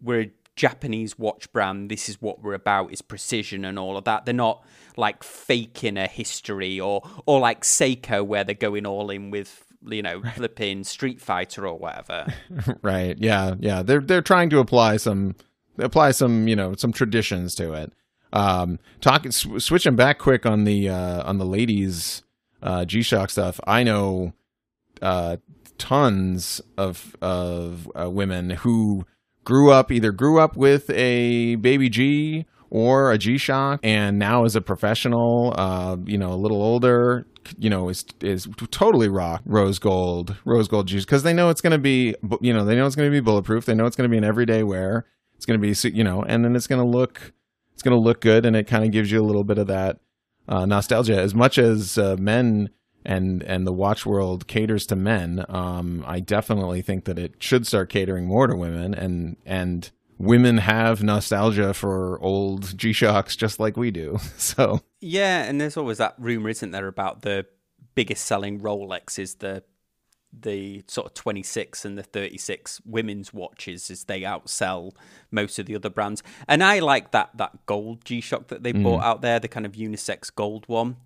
we're 0.00 0.20
a 0.22 0.30
Japanese 0.56 1.18
watch 1.18 1.52
brand. 1.52 1.90
This 1.90 2.08
is 2.08 2.20
what 2.20 2.42
we're 2.42 2.54
about: 2.54 2.92
is 2.92 3.02
precision 3.02 3.64
and 3.64 3.78
all 3.78 3.96
of 3.96 4.04
that. 4.04 4.24
They're 4.24 4.34
not 4.34 4.64
like 4.96 5.22
faking 5.22 5.96
a 5.96 6.06
history 6.06 6.80
or 6.80 7.08
or 7.26 7.40
like 7.40 7.62
Seiko, 7.62 8.26
where 8.26 8.44
they're 8.44 8.54
going 8.54 8.86
all 8.86 9.10
in 9.10 9.30
with 9.30 9.64
you 9.86 10.02
know, 10.02 10.22
flipping 10.34 10.84
Street 10.84 11.20
Fighter 11.20 11.66
or 11.66 11.78
whatever. 11.78 12.26
right. 12.82 13.16
Yeah. 13.18 13.54
Yeah. 13.58 13.82
They're 13.82 14.00
they're 14.00 14.22
trying 14.22 14.50
to 14.50 14.58
apply 14.58 14.96
some 14.96 15.36
apply 15.78 16.10
some 16.10 16.48
you 16.48 16.56
know 16.56 16.74
some 16.74 16.92
traditions 16.92 17.54
to 17.56 17.72
it. 17.74 17.92
Um, 18.32 18.78
talking 19.00 19.30
sw- 19.30 19.62
switching 19.62 19.96
back 19.96 20.18
quick 20.18 20.44
on 20.44 20.64
the 20.64 20.88
uh, 20.88 21.22
on 21.28 21.38
the 21.38 21.46
ladies 21.46 22.22
uh, 22.62 22.84
G 22.84 23.02
Shock 23.02 23.30
stuff. 23.30 23.60
I 23.66 23.82
know 23.82 24.32
uh, 25.02 25.36
tons 25.78 26.60
of 26.76 27.16
of 27.20 27.90
uh, 27.98 28.10
women 28.10 28.50
who 28.50 29.06
grew 29.44 29.70
up 29.70 29.90
either 29.90 30.12
grew 30.12 30.40
up 30.40 30.56
with 30.56 30.90
a 30.90 31.56
baby 31.56 31.88
G 31.88 32.46
or 32.70 33.12
a 33.12 33.18
G 33.18 33.38
Shock, 33.38 33.80
and 33.82 34.18
now 34.18 34.44
as 34.44 34.54
a 34.56 34.60
professional, 34.60 35.54
uh, 35.56 35.96
you 36.04 36.18
know, 36.18 36.32
a 36.32 36.36
little 36.36 36.62
older, 36.62 37.26
you 37.56 37.70
know 37.70 37.88
is 37.88 38.04
is 38.20 38.48
totally 38.70 39.08
rock 39.08 39.42
rose 39.46 39.78
gold 39.78 40.36
rose 40.44 40.68
gold 40.68 40.86
juice 40.86 41.04
because 41.04 41.22
they 41.22 41.32
know 41.32 41.48
it's 41.48 41.60
going 41.60 41.70
to 41.70 41.78
be 41.78 42.14
you 42.40 42.52
know 42.52 42.64
they 42.64 42.74
know 42.74 42.86
it's 42.86 42.96
going 42.96 43.10
to 43.10 43.12
be 43.12 43.20
bulletproof 43.20 43.64
they 43.64 43.74
know 43.74 43.86
it's 43.86 43.96
going 43.96 44.08
to 44.08 44.12
be 44.12 44.18
an 44.18 44.24
everyday 44.24 44.62
wear 44.62 45.06
it's 45.36 45.46
going 45.46 45.60
to 45.60 45.74
be 45.74 45.96
you 45.96 46.04
know 46.04 46.22
and 46.22 46.44
then 46.44 46.54
it's 46.54 46.66
going 46.66 46.80
to 46.80 46.86
look 46.86 47.32
it's 47.72 47.82
going 47.82 47.96
to 47.96 48.02
look 48.02 48.20
good 48.20 48.44
and 48.44 48.56
it 48.56 48.66
kind 48.66 48.84
of 48.84 48.90
gives 48.90 49.10
you 49.10 49.20
a 49.20 49.24
little 49.24 49.44
bit 49.44 49.58
of 49.58 49.66
that 49.68 49.98
uh, 50.48 50.66
nostalgia 50.66 51.20
as 51.20 51.34
much 51.34 51.58
as 51.58 51.98
uh, 51.98 52.16
men 52.18 52.70
and 53.04 53.42
and 53.44 53.66
the 53.66 53.72
watch 53.72 54.04
world 54.04 54.46
caters 54.46 54.86
to 54.86 54.96
men 54.96 55.44
um, 55.48 56.04
i 56.06 56.20
definitely 56.20 56.82
think 56.82 57.04
that 57.04 57.18
it 57.18 57.34
should 57.38 57.66
start 57.66 57.88
catering 57.88 58.26
more 58.26 58.46
to 58.46 58.56
women 58.56 58.94
and 58.94 59.36
and 59.46 59.90
women 60.18 60.58
have 60.58 61.02
nostalgia 61.02 61.72
for 61.72 62.20
old 62.20 62.76
G 62.76 62.92
Shocks 62.92 63.36
just 63.36 63.60
like 63.60 63.76
we 63.76 63.90
do. 63.90 64.18
So 64.38 64.80
yeah, 65.00 65.44
and 65.44 65.60
there's 65.60 65.76
always 65.76 65.98
that 65.98 66.14
rumor, 66.18 66.48
isn't 66.48 66.70
there, 66.70 66.88
about 66.88 67.22
the 67.22 67.46
biggest 67.94 68.24
selling 68.24 68.60
Rolex 68.60 69.18
is 69.18 69.36
the 69.36 69.62
the 70.32 70.82
sort 70.86 71.06
of 71.06 71.14
26 71.14 71.84
and 71.84 71.96
the 71.96 72.02
36 72.02 72.80
women's 72.84 73.32
watches 73.32 73.90
as 73.90 74.04
they 74.04 74.22
outsell 74.22 74.92
most 75.30 75.58
of 75.58 75.66
the 75.66 75.74
other 75.74 75.90
brands. 75.90 76.22
And 76.46 76.62
I 76.62 76.78
like 76.80 77.12
that 77.12 77.30
that 77.36 77.66
gold 77.66 78.04
G 78.04 78.20
Shock 78.20 78.48
that 78.48 78.62
they 78.62 78.72
mm. 78.72 78.82
brought 78.82 79.02
out 79.02 79.22
there, 79.22 79.40
the 79.40 79.48
kind 79.48 79.66
of 79.66 79.72
unisex 79.72 80.34
gold 80.34 80.64
one. 80.66 80.96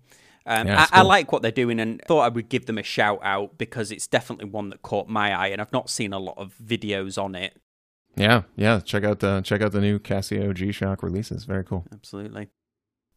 Um, 0.45 0.67
yeah, 0.67 0.81
I, 0.81 0.85
cool. 0.85 0.99
I, 0.99 1.01
like 1.03 1.31
what 1.31 1.41
they're 1.41 1.51
doing 1.51 1.79
and 1.79 2.01
thought 2.05 2.21
I 2.21 2.29
would 2.29 2.49
give 2.49 2.65
them 2.65 2.77
a 2.77 2.83
shout 2.83 3.19
out 3.23 3.57
because 3.57 3.91
it's 3.91 4.07
definitely 4.07 4.45
one 4.45 4.69
that 4.71 4.81
caught 4.81 5.07
my 5.07 5.33
eye 5.33 5.47
and 5.47 5.61
I've 5.61 5.71
not 5.71 5.89
seen 5.89 6.11
a 6.11 6.19
lot 6.19 6.37
of 6.37 6.53
videos 6.61 7.21
on 7.21 7.33
it. 7.35 7.55
Yeah, 8.15 8.43
yeah. 8.55 8.79
Check 8.79 9.03
out 9.03 9.19
the 9.21 9.41
check 9.41 9.61
out 9.61 9.71
the 9.71 9.81
new 9.81 9.99
Casio 9.99 10.53
G 10.53 10.71
Shock 10.71 11.01
releases. 11.01 11.45
Very 11.45 11.63
cool. 11.63 11.85
Absolutely. 11.91 12.49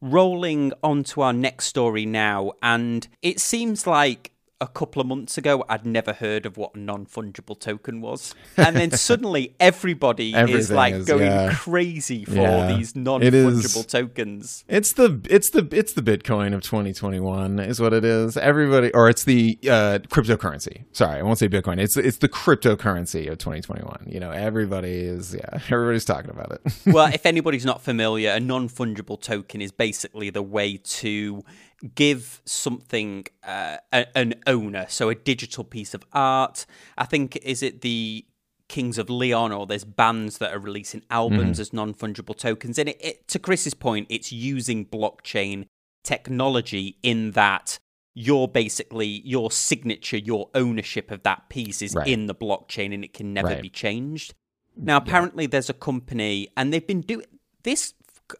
Rolling 0.00 0.72
on 0.82 1.02
to 1.04 1.22
our 1.22 1.32
next 1.32 1.66
story 1.66 2.06
now, 2.06 2.52
and 2.62 3.08
it 3.22 3.40
seems 3.40 3.86
like 3.86 4.32
a 4.60 4.66
couple 4.66 5.02
of 5.02 5.06
months 5.06 5.36
ago, 5.36 5.64
I'd 5.68 5.84
never 5.84 6.14
heard 6.14 6.46
of 6.46 6.56
what 6.56 6.74
a 6.74 6.78
non 6.78 7.06
fungible 7.06 7.58
token 7.58 8.00
was. 8.00 8.34
And 8.56 8.76
then 8.76 8.90
suddenly 8.92 9.54
everybody 9.60 10.34
is 10.34 10.70
like 10.70 10.94
is, 10.94 11.06
going 11.06 11.26
yeah. 11.26 11.54
crazy 11.54 12.24
for 12.24 12.34
yeah. 12.34 12.66
these 12.68 12.96
non 12.96 13.20
fungible 13.20 13.86
tokens. 13.86 14.64
It's 14.68 14.94
the 14.94 15.20
it's 15.28 15.50
the 15.50 15.68
it's 15.72 15.92
the 15.92 16.02
Bitcoin 16.02 16.54
of 16.54 16.62
2021 16.62 17.58
is 17.58 17.80
what 17.80 17.92
it 17.92 18.04
is. 18.04 18.36
Everybody 18.36 18.90
or 18.94 19.10
it's 19.10 19.24
the 19.24 19.58
uh, 19.64 19.98
cryptocurrency. 20.08 20.84
Sorry, 20.92 21.18
I 21.18 21.22
won't 21.22 21.38
say 21.38 21.48
Bitcoin. 21.48 21.78
It's 21.78 21.96
it's 21.96 22.18
the 22.18 22.28
cryptocurrency 22.28 23.30
of 23.30 23.38
2021. 23.38 24.06
You 24.06 24.20
know, 24.20 24.30
everybody 24.30 24.92
is 24.92 25.34
yeah, 25.34 25.60
everybody's 25.70 26.06
talking 26.06 26.30
about 26.30 26.52
it. 26.52 26.60
well, 26.86 27.12
if 27.12 27.26
anybody's 27.26 27.66
not 27.66 27.82
familiar, 27.82 28.30
a 28.30 28.40
non 28.40 28.68
fungible 28.68 29.20
token 29.20 29.60
is 29.60 29.70
basically 29.70 30.30
the 30.30 30.42
way 30.42 30.78
to 30.78 31.44
give 31.94 32.40
something 32.44 33.26
uh, 33.46 33.78
a, 33.92 34.06
an 34.16 34.34
owner, 34.46 34.86
so 34.88 35.08
a 35.08 35.14
digital 35.14 35.64
piece 35.64 35.94
of 35.94 36.04
art. 36.12 36.66
I 36.96 37.04
think 37.04 37.36
is 37.36 37.62
it 37.62 37.82
the 37.82 38.26
Kings 38.68 38.98
of 38.98 39.08
Leon 39.08 39.52
or 39.52 39.66
there's 39.66 39.84
bands 39.84 40.38
that 40.38 40.52
are 40.52 40.58
releasing 40.58 41.02
albums 41.10 41.58
mm. 41.58 41.60
as 41.60 41.72
non 41.72 41.94
fungible 41.94 42.36
tokens. 42.36 42.78
And 42.78 42.88
it, 42.88 42.96
it, 43.00 43.28
to 43.28 43.38
Chris's 43.38 43.74
point, 43.74 44.06
it's 44.10 44.32
using 44.32 44.84
blockchain 44.84 45.66
technology 46.02 46.98
in 47.02 47.32
that 47.32 47.78
your 48.14 48.48
basically 48.48 49.06
your 49.06 49.50
signature, 49.50 50.16
your 50.16 50.50
ownership 50.54 51.10
of 51.10 51.22
that 51.22 51.48
piece 51.48 51.82
is 51.82 51.94
right. 51.94 52.08
in 52.08 52.26
the 52.26 52.34
blockchain 52.34 52.92
and 52.92 53.04
it 53.04 53.12
can 53.12 53.32
never 53.32 53.48
right. 53.48 53.62
be 53.62 53.68
changed. 53.68 54.34
Now, 54.76 54.96
apparently, 54.96 55.44
yeah. 55.44 55.50
there's 55.52 55.70
a 55.70 55.74
company, 55.74 56.48
and 56.56 56.72
they've 56.72 56.86
been 56.86 57.00
doing 57.00 57.26
this 57.62 57.94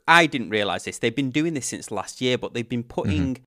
I 0.07 0.27
didn't 0.27 0.51
realize 0.51 0.85
this. 0.85 0.99
They've 0.99 1.15
been 1.15 1.31
doing 1.31 1.55
this 1.55 1.67
since 1.67 1.91
last 1.91 2.21
year, 2.21 2.39
but 2.39 2.55
they've 2.55 2.69
been 2.69 2.83
putting 2.83 3.35
mm-hmm. 3.35 3.43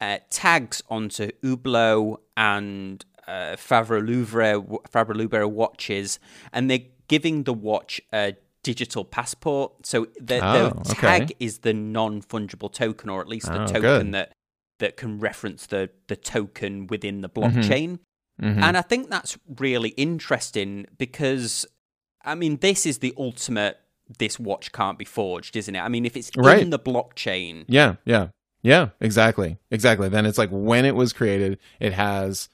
uh, 0.00 0.18
tags 0.30 0.82
onto 0.88 1.30
Hublot 1.42 2.18
and 2.36 3.04
uh, 3.26 3.56
Favre 3.56 4.00
Louvre, 4.00 4.62
Fabre 4.88 5.14
Louvre 5.14 5.48
watches, 5.48 6.18
and 6.52 6.70
they're 6.70 6.80
giving 7.08 7.44
the 7.44 7.52
watch 7.52 8.00
a 8.12 8.36
digital 8.62 9.04
passport. 9.04 9.86
So 9.86 10.06
the, 10.20 10.38
oh, 10.44 10.70
the 10.70 10.94
tag 10.94 11.22
okay. 11.22 11.36
is 11.38 11.58
the 11.58 11.72
non 11.72 12.22
fungible 12.22 12.72
token, 12.72 13.10
or 13.10 13.20
at 13.20 13.28
least 13.28 13.46
the 13.46 13.62
oh, 13.62 13.66
token 13.66 13.80
good. 13.80 14.14
that 14.14 14.32
that 14.78 14.96
can 14.96 15.18
reference 15.18 15.66
the 15.66 15.90
the 16.08 16.16
token 16.16 16.86
within 16.86 17.20
the 17.20 17.28
mm-hmm. 17.28 17.58
blockchain. 17.58 17.88
Mm-hmm. 17.90 18.46
Mm-hmm. 18.46 18.62
And 18.62 18.76
I 18.76 18.82
think 18.82 19.10
that's 19.10 19.38
really 19.58 19.90
interesting 19.90 20.86
because 20.98 21.66
I 22.24 22.34
mean, 22.34 22.58
this 22.58 22.86
is 22.86 22.98
the 22.98 23.14
ultimate. 23.16 23.78
This 24.18 24.38
watch 24.38 24.72
can't 24.72 24.98
be 24.98 25.04
forged, 25.04 25.56
isn't 25.56 25.74
it? 25.74 25.80
I 25.80 25.88
mean, 25.88 26.04
if 26.06 26.16
it's 26.16 26.30
Right. 26.36 26.60
in 26.60 26.70
the 26.70 26.78
blockchain, 26.78 27.64
Yeah, 27.68 27.96
yeah, 28.04 28.28
yeah. 28.62 28.88
Exactly, 29.00 29.58
exactly. 29.70 30.08
Then 30.08 30.26
it's 30.26 30.38
like 30.38 30.50
when 30.50 30.84
it 30.84 30.94
was 30.94 31.12
created, 31.12 31.58
it 31.80 31.92
has 31.92 32.48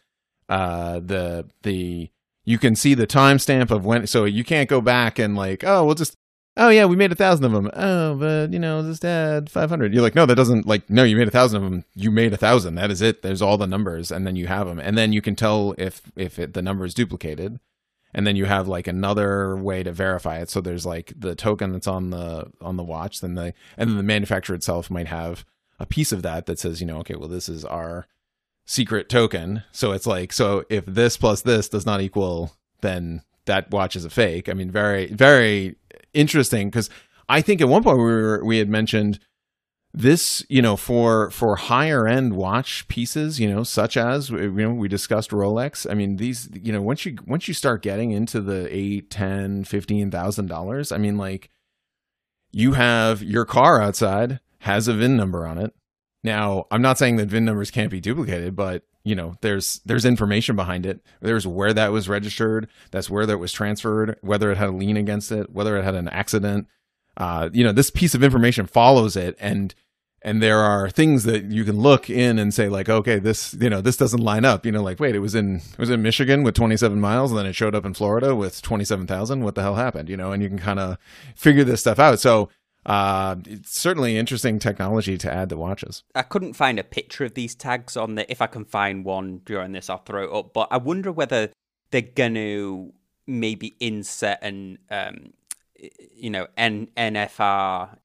uh, 0.49 1.01
the 1.01 1.47
the 1.63 2.11
you 2.45 2.59
can 2.59 2.75
see 2.75 2.95
the 2.95 3.07
timestamp 3.07 3.71
of 3.71 3.85
when. 3.85 4.07
So 4.07 4.25
you 4.25 4.43
can't 4.45 4.69
go 4.69 4.81
back 4.81 5.19
and 5.19 5.37
like, 5.37 5.65
oh, 5.65 5.85
we'll 5.85 5.95
just. 5.95 6.15
Oh 6.61 6.71
yeah, 6.71 6.87
we 6.87 6.97
made 6.97 7.13
a 7.13 7.15
thousand 7.15 7.45
of 7.45 7.53
them. 7.53 7.71
Oh, 7.73 8.17
but 8.17 8.53
you 8.53 8.59
know, 8.59 8.83
just 8.83 9.05
add 9.05 9.49
five 9.49 9.69
hundred. 9.71 9.93
You're 9.95 10.03
like, 10.03 10.17
no, 10.17 10.27
that 10.27 10.35
doesn't 10.35 10.67
like. 10.67 10.91
No, 10.91 11.05
you 11.05 11.15
made 11.17 11.29
a 11.29 11.31
thousand 11.31 11.63
of 11.63 11.71
them. 11.71 11.85
You 11.95 12.11
made 12.11 12.33
a 12.33 12.37
thousand. 12.37 12.75
That 12.75 12.91
is 12.91 13.01
it. 13.01 13.23
There's 13.23 13.41
all 13.43 13.59
the 13.59 13.67
numbers, 13.69 14.11
and 14.11 14.27
then 14.27 14.35
you 14.35 14.49
have 14.49 14.67
them, 14.67 14.81
and 14.81 14.99
then 14.99 15.13
you 15.13 15.21
can 15.23 15.37
tell 15.37 15.75
if 15.79 16.03
if 16.17 16.37
it, 16.39 16.55
the 16.55 16.63
number 16.63 16.85
is 16.85 16.95
duplicated, 16.95 17.61
and 18.15 18.27
then 18.27 18.37
you 18.37 18.47
have 18.47 18.69
like 18.69 18.87
another 18.87 19.57
way 19.57 19.83
to 19.83 19.93
verify 19.93 20.39
it. 20.39 20.51
So 20.51 20.61
there's 20.61 20.87
like 20.87 21.13
the 21.17 21.35
token 21.35 21.73
that's 21.73 21.87
on 21.87 22.11
the 22.11 22.51
on 22.61 22.77
the 22.77 22.85
watch, 22.85 23.21
then 23.21 23.35
the 23.35 23.55
and 23.77 23.91
then 23.91 23.97
the 23.97 24.03
manufacturer 24.03 24.57
itself 24.57 24.91
might 24.91 25.09
have 25.09 25.45
a 25.79 25.87
piece 25.87 26.13
of 26.13 26.23
that 26.23 26.47
that 26.47 26.59
says, 26.59 26.81
you 26.81 26.87
know, 26.87 26.99
okay, 26.99 27.15
well, 27.15 27.29
this 27.29 27.49
is 27.49 27.65
our 27.65 28.07
secret 28.65 29.09
token. 29.09 29.63
So 29.73 29.93
it's 29.93 30.07
like, 30.07 30.33
so 30.33 30.65
if 30.69 30.85
this 30.85 31.17
plus 31.17 31.43
this 31.43 31.69
does 31.69 31.87
not 31.87 32.01
equal, 32.01 32.53
then 32.81 33.23
that 33.47 33.71
watch 33.71 33.97
is 33.97 34.05
a 34.05 34.11
fake. 34.11 34.49
I 34.49 34.53
mean, 34.53 34.71
very, 34.71 35.07
very 35.07 35.77
interesting 36.13 36.69
because 36.69 36.91
I 37.29 37.41
think 37.41 37.61
at 37.61 37.69
one 37.69 37.83
point 37.83 37.99
we 37.99 38.05
were, 38.05 38.45
we 38.45 38.59
had 38.59 38.69
mentioned 38.69 39.21
this, 39.99 40.45
you 40.49 40.63
know, 40.63 40.77
for 40.77 41.29
for 41.31 41.57
higher 41.57 42.07
end 42.07 42.35
watch 42.35 42.87
pieces, 42.87 43.41
you 43.41 43.53
know, 43.53 43.65
such 43.65 43.97
as 43.97 44.31
you 44.31 44.51
know 44.51 44.73
we 44.73 44.87
discussed 44.87 45.33
Rolex. 45.33 45.91
I 45.91 45.95
mean, 45.95 46.17
these, 46.17 46.49
you 46.55 46.73
know, 46.73 46.81
once 46.81 47.05
you 47.05 47.19
once 47.27 47.49
you 47.49 47.55
start 47.55 47.83
getting 47.83 48.13
into 48.13 48.41
the 48.41 48.69
eight, 48.75 49.11
ten, 49.11 49.65
fifteen 49.65 50.09
thousand 50.13 50.47
dollars, 50.47 50.93
I 50.93 50.99
mean, 50.99 51.19
like 51.19 51.51
you 52.53 52.75
have 52.75 53.25
your 53.25 53.45
car 53.45 53.83
outside 53.83 54.39
has 54.61 54.87
a 54.87 54.95
VIN 54.95 55.17
number 55.17 55.45
on 55.45 55.59
it. 55.59 55.75
Now, 56.23 56.67
I'm 56.71 56.83
not 56.83 56.99
saying 56.99 57.17
that 57.17 57.29
VIN 57.29 57.45
numbers 57.45 57.73
can't 57.73 57.91
be 57.91 58.01
duplicated, 58.01 58.55
but 58.55 58.85
you 59.03 59.17
know, 59.17 59.35
there's 59.41 59.81
there's 59.85 60.05
information 60.05 60.55
behind 60.55 60.87
it. 60.87 61.01
There's 61.21 61.47
where 61.47 61.73
that 61.73 61.91
was 61.91 62.09
registered. 62.09 62.69
That's 62.93 63.11
where 63.11 63.27
that 63.27 63.39
was 63.39 63.53
transferred. 63.53 64.17
Whether 64.21 64.53
it 64.53 64.59
had 64.59 64.69
a 64.69 64.73
lien 64.73 64.97
against 64.97 65.33
it. 65.33 65.51
Whether 65.51 65.77
it 65.77 65.83
had 65.83 65.97
an 65.97 66.09
accident. 66.09 66.69
Uh, 67.17 67.51
you 67.53 67.65
know, 67.65 67.73
this 67.73 67.91
piece 67.91 68.15
of 68.15 68.23
information 68.23 68.65
follows 68.65 69.17
it, 69.17 69.35
and 69.41 69.75
and 70.23 70.43
there 70.43 70.59
are 70.59 70.91
things 70.91 71.25
that 71.25 71.45
you 71.45 71.65
can 71.65 71.79
look 71.79 72.11
in 72.11 72.39
and 72.39 72.53
say 72.53 72.69
like, 72.69 72.89
okay, 72.89 73.19
this 73.19 73.55
you 73.61 73.71
know 73.71 73.81
this 73.81 73.97
doesn't 73.97 74.21
line 74.21 74.45
up. 74.45 74.67
You 74.67 74.73
know, 74.73 74.83
like 74.83 75.01
wait, 75.01 75.15
it 75.15 75.21
was 75.21 75.35
in 75.35 75.57
it 75.57 75.79
was 75.79 75.91
in 75.91 76.03
Michigan 76.03 76.43
with 76.43 76.55
27 76.55 77.01
miles, 77.01 77.31
and 77.31 77.39
then 77.39 77.47
it 77.47 77.55
showed 77.55 77.75
up 77.75 77.85
in 77.85 77.95
Florida 77.95 78.35
with 78.35 78.61
27,000. 78.63 79.45
What 79.45 79.55
the 79.55 79.63
hell 79.63 79.77
happened? 79.77 80.09
You 80.09 80.17
know, 80.17 80.33
and 80.33 80.43
you 80.43 80.49
can 80.49 80.59
kind 80.59 80.81
of 80.81 80.99
figure 81.35 81.65
this 81.65 81.81
stuff 81.81 81.99
out. 81.99 82.21
So 82.21 82.49
uh, 82.85 83.37
it's 83.47 83.79
certainly 83.79 84.17
interesting 84.17 84.59
technology 84.59 85.19
to 85.19 85.33
add 85.33 85.51
to 85.51 85.57
watches. 85.57 86.05
I 86.15 86.23
couldn't 86.23 86.55
find 86.55 86.79
a 86.79 86.85
picture 86.85 87.25
of 87.25 87.35
these 87.35 87.55
tags 87.55 87.97
on 87.97 88.15
the. 88.15 88.31
If 88.31 88.43
I 88.43 88.47
can 88.47 88.65
find 88.65 89.05
one 89.05 89.43
during 89.45 89.73
this, 89.73 89.89
I'll 89.89 89.99
throw 89.99 90.25
it 90.25 90.33
up. 90.33 90.53
But 90.53 90.69
I 90.71 90.79
wonder 90.79 91.13
whether 91.13 91.51
they're 91.91 92.03
going 92.03 92.35
to 92.35 92.93
maybe 93.27 93.77
insert 93.79 94.39
an, 94.43 94.79
um, 94.91 95.35
you 96.15 96.31
know, 96.31 96.47
N- 96.57 96.89
NFR 96.97 97.99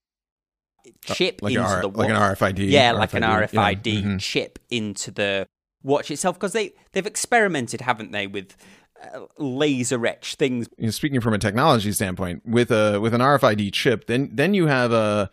chip 1.06 1.42
like, 1.42 1.54
into 1.54 1.66
R- 1.66 1.82
the 1.82 1.88
like 1.90 2.10
an. 2.10 2.16
RFID. 2.16 2.70
yeah, 2.70 2.92
like 2.92 3.14
an 3.14 3.24
RFID, 3.24 3.54
yeah. 3.54 3.62
RFID 3.74 4.04
Mhm. 4.04 4.20
chip 4.20 4.60
into 4.70 5.12
the 5.12 5.48
watch 5.84 6.10
itself 6.12 6.36
because 6.38 6.54
they 6.54 6.74
they've 6.94 7.06
experimented, 7.06 7.82
haven't 7.82 8.12
they, 8.12 8.28
with 8.28 8.56
uh, 9.02 9.22
laser 9.38 10.06
etched 10.06 10.38
things. 10.40 10.68
you 10.78 10.86
know, 10.86 10.92
speaking 10.92 11.20
from 11.22 11.34
a 11.34 11.38
technology 11.38 11.92
standpoint, 11.92 12.42
with 12.46 12.72
a 12.72 13.00
with 13.00 13.14
an 13.14 13.22
RFID 13.22 13.72
chip, 13.74 14.08
then 14.08 14.30
then 14.34 14.54
you 14.54 14.68
have 14.68 14.92
a 14.94 15.30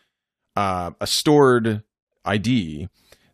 uh, 0.57 0.91
a 1.01 1.07
stored 1.07 1.83
ID 2.25 2.89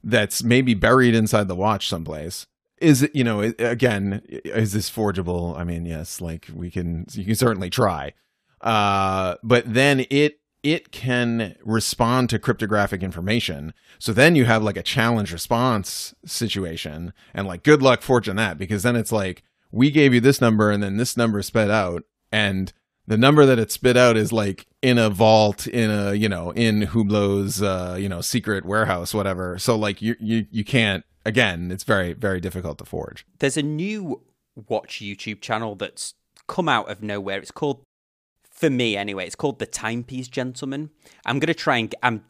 that's 0.05 0.43
maybe 0.43 0.75
buried 0.75 1.15
inside 1.15 1.49
the 1.49 1.57
watch 1.57 1.89
someplace. 1.89 2.47
Is 2.79 3.03
it 3.03 3.17
you 3.17 3.25
know 3.25 3.41
again 3.41 4.21
is 4.29 4.75
this 4.75 4.91
forgeable? 4.91 5.55
I 5.57 5.65
mean, 5.65 5.87
yes, 5.87 6.21
like 6.21 6.49
we 6.55 6.71
can 6.71 7.07
you 7.13 7.25
can 7.25 7.35
certainly 7.35 7.71
try, 7.71 8.13
uh, 8.61 9.37
but 9.43 9.73
then 9.73 10.05
it 10.11 10.39
it 10.67 10.91
can 10.91 11.55
respond 11.65 12.29
to 12.29 12.41
cryptographic 12.41 13.01
information. 13.01 13.73
So 14.01 14.13
then 14.13 14.35
you 14.35 14.47
have 14.47 14.65
like 14.65 14.77
a 14.77 14.83
challenge 14.83 15.33
response 15.33 16.13
situation, 16.25 17.13
and 17.33 17.47
like 17.47 17.63
good 17.63 17.83
luck 17.83 18.03
fortune 18.03 18.35
that 18.37 18.59
because 18.59 18.83
then 18.83 18.97
it's 18.97 19.13
like 19.13 19.45
we 19.71 19.93
gave 19.93 20.13
you 20.13 20.21
this 20.21 20.41
number 20.41 20.73
and 20.73 20.83
then 20.83 20.97
this 20.97 21.17
number 21.17 21.41
spit 21.41 21.71
out 21.71 22.03
and 22.33 22.73
the 23.07 23.17
number 23.17 23.47
that 23.47 23.61
it 23.61 23.71
spit 23.71 23.97
out 23.97 24.17
is 24.17 24.33
like 24.33 24.67
in 24.83 24.99
a 24.99 25.09
vault 25.09 25.69
in 25.69 25.89
a 25.89 26.15
you 26.15 26.29
know 26.29 26.51
in 26.51 26.81
Hublot's 26.81 27.63
uh 27.63 27.97
you 27.97 28.09
know 28.09 28.21
secret 28.21 28.65
warehouse 28.65 29.15
whatever 29.15 29.59
so 29.59 29.77
like 29.77 30.03
you 30.03 30.17
you 30.19 30.47
you 30.51 30.65
can't 30.65 31.05
again 31.25 31.71
it's 31.71 31.85
very 31.85 32.13
very 32.13 32.41
difficult 32.41 32.79
to 32.79 32.85
forge 32.85 33.25
There's 33.39 33.57
a 33.57 33.63
new 33.63 34.23
watch 34.69 34.99
YouTube 35.01 35.41
channel 35.41 35.77
that's 35.77 36.15
come 36.47 36.69
out 36.69 36.89
of 36.89 37.03
nowhere. 37.03 37.39
It's 37.39 37.51
called, 37.51 37.83
for 38.57 38.71
me 38.71 38.97
anyway, 38.97 39.27
it's 39.27 39.37
called 39.37 39.59
the 39.59 39.67
Timepiece 39.67 40.29
Gentleman. 40.29 40.91
I'm 41.27 41.39
gonna 41.39 41.55
try 41.55 41.77
and 41.77 41.95
I'm 42.03 42.25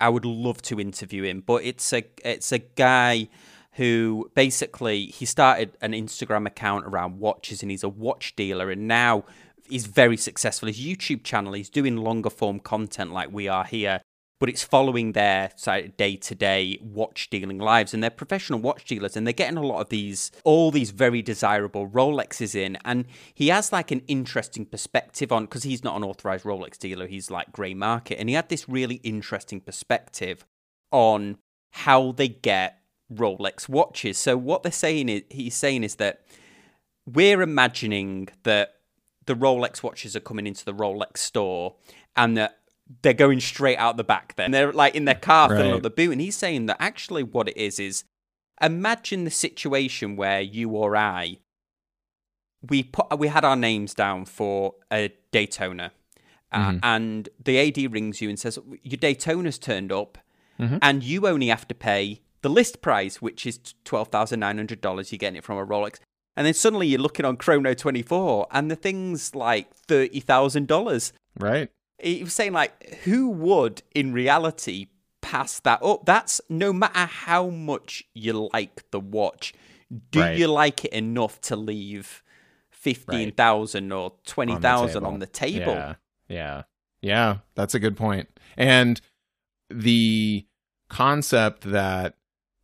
I 0.00 0.08
would 0.08 0.24
love 0.24 0.62
to 0.62 0.80
interview 0.80 1.24
him, 1.24 1.42
but 1.44 1.64
it's 1.64 1.92
a 1.92 2.04
it's 2.24 2.52
a 2.52 2.58
guy 2.58 3.28
who 3.72 4.30
basically 4.34 5.06
he 5.06 5.24
started 5.24 5.76
an 5.80 5.92
Instagram 5.92 6.46
account 6.46 6.86
around 6.86 7.18
watches 7.18 7.62
and 7.62 7.70
he's 7.70 7.82
a 7.82 7.88
watch 7.88 8.36
dealer 8.36 8.70
and 8.70 8.86
now 8.86 9.24
he's 9.68 9.86
very 9.86 10.16
successful. 10.16 10.68
His 10.68 10.78
YouTube 10.78 11.24
channel, 11.24 11.54
he's 11.54 11.70
doing 11.70 11.96
longer 11.96 12.30
form 12.30 12.60
content 12.60 13.12
like 13.12 13.32
we 13.32 13.48
are 13.48 13.64
here, 13.64 14.00
but 14.42 14.48
it's 14.48 14.64
following 14.64 15.12
their 15.12 15.52
day 15.96 16.16
to 16.16 16.34
day 16.34 16.76
watch 16.82 17.30
dealing 17.30 17.58
lives. 17.58 17.94
And 17.94 18.02
they're 18.02 18.10
professional 18.10 18.58
watch 18.58 18.86
dealers 18.86 19.16
and 19.16 19.24
they're 19.24 19.32
getting 19.32 19.56
a 19.56 19.64
lot 19.64 19.82
of 19.82 19.88
these, 19.88 20.32
all 20.42 20.72
these 20.72 20.90
very 20.90 21.22
desirable 21.22 21.88
Rolexes 21.88 22.56
in. 22.56 22.76
And 22.84 23.04
he 23.32 23.50
has 23.50 23.72
like 23.72 23.92
an 23.92 24.02
interesting 24.08 24.66
perspective 24.66 25.30
on, 25.30 25.44
because 25.44 25.62
he's 25.62 25.84
not 25.84 25.94
an 25.94 26.02
authorized 26.02 26.44
Rolex 26.44 26.76
dealer, 26.76 27.06
he's 27.06 27.30
like 27.30 27.52
grey 27.52 27.72
market. 27.72 28.18
And 28.18 28.28
he 28.28 28.34
had 28.34 28.48
this 28.48 28.68
really 28.68 28.96
interesting 29.04 29.60
perspective 29.60 30.44
on 30.90 31.38
how 31.70 32.10
they 32.10 32.26
get 32.26 32.80
Rolex 33.14 33.68
watches. 33.68 34.18
So 34.18 34.36
what 34.36 34.64
they're 34.64 34.72
saying 34.72 35.08
is 35.08 35.22
he's 35.30 35.54
saying 35.54 35.84
is 35.84 35.94
that 35.96 36.22
we're 37.06 37.42
imagining 37.42 38.28
that 38.42 38.74
the 39.24 39.36
Rolex 39.36 39.84
watches 39.84 40.16
are 40.16 40.20
coming 40.20 40.48
into 40.48 40.64
the 40.64 40.74
Rolex 40.74 41.18
store 41.18 41.76
and 42.16 42.36
that 42.36 42.58
they're 43.00 43.14
going 43.14 43.40
straight 43.40 43.78
out 43.78 43.96
the 43.96 44.04
back 44.04 44.34
then. 44.36 44.50
They're 44.50 44.72
like 44.72 44.94
in 44.94 45.06
their 45.06 45.14
car 45.14 45.48
filling 45.48 45.70
Right. 45.70 45.76
up 45.76 45.82
the 45.82 45.90
boot. 45.90 46.12
And 46.12 46.20
he's 46.20 46.36
saying 46.36 46.66
that 46.66 46.76
actually 46.78 47.22
what 47.22 47.48
it 47.48 47.56
is 47.56 47.80
is 47.80 48.04
imagine 48.60 49.24
the 49.24 49.30
situation 49.30 50.14
where 50.16 50.40
you 50.40 50.68
or 50.70 50.94
I 50.96 51.38
we 52.68 52.82
put 52.84 53.18
we 53.18 53.28
had 53.28 53.44
our 53.44 53.56
names 53.56 53.94
down 53.94 54.24
for 54.24 54.74
a 54.92 55.12
Daytona. 55.30 55.92
Uh, 56.52 56.74
and 56.82 57.30
the 57.42 57.58
AD 57.58 57.90
rings 57.92 58.20
you 58.20 58.28
and 58.28 58.38
says 58.38 58.58
your 58.82 58.98
Daytona's 58.98 59.58
turned 59.58 59.90
up 59.90 60.18
and 60.58 61.02
you 61.02 61.26
only 61.26 61.48
have 61.48 61.66
to 61.66 61.74
pay 61.74 62.20
the 62.42 62.48
list 62.48 62.80
price, 62.82 63.20
which 63.20 63.46
is 63.46 63.58
twelve 63.84 64.08
thousand 64.08 64.38
nine 64.40 64.58
hundred 64.58 64.80
dollars. 64.80 65.10
You're 65.10 65.18
getting 65.18 65.36
it 65.38 65.44
from 65.44 65.56
a 65.58 65.66
Rolex, 65.66 65.98
and 66.36 66.46
then 66.46 66.54
suddenly 66.54 66.86
you're 66.86 67.00
looking 67.00 67.24
on 67.24 67.36
Chrono 67.36 67.74
twenty 67.74 68.02
four, 68.02 68.46
and 68.52 68.70
the 68.70 68.76
thing's 68.76 69.34
like 69.34 69.74
thirty 69.74 70.20
thousand 70.20 70.68
dollars. 70.68 71.12
right 71.40 71.68
He 72.02 72.22
was 72.24 72.34
saying 72.34 72.52
like, 72.52 72.94
who 73.04 73.28
would 73.30 73.82
in 73.94 74.12
reality 74.12 74.88
pass 75.20 75.60
that 75.60 75.82
up? 75.82 76.04
That's 76.04 76.40
no 76.48 76.72
matter 76.72 77.06
how 77.06 77.48
much 77.48 78.04
you 78.14 78.50
like 78.52 78.90
the 78.90 79.00
watch, 79.00 79.54
do 80.10 80.20
Right. 80.20 80.36
you 80.36 80.46
like 80.48 80.84
it 80.84 80.92
enough 80.92 81.40
to 81.42 81.56
leave 81.56 82.22
fifteen 82.70 83.32
thousand 83.32 83.92
or 83.92 84.12
twenty 84.26 84.56
thousand 84.56 85.04
on 85.04 85.20
the 85.20 85.26
table? 85.26 85.72
yeah 85.72 85.94
yeah 86.28 86.62
yeah 87.00 87.36
that's 87.54 87.74
a 87.74 87.78
good 87.78 87.96
point 87.96 88.28
and 88.56 89.00
the 89.70 90.46
concept 90.88 91.62
that 91.70 92.14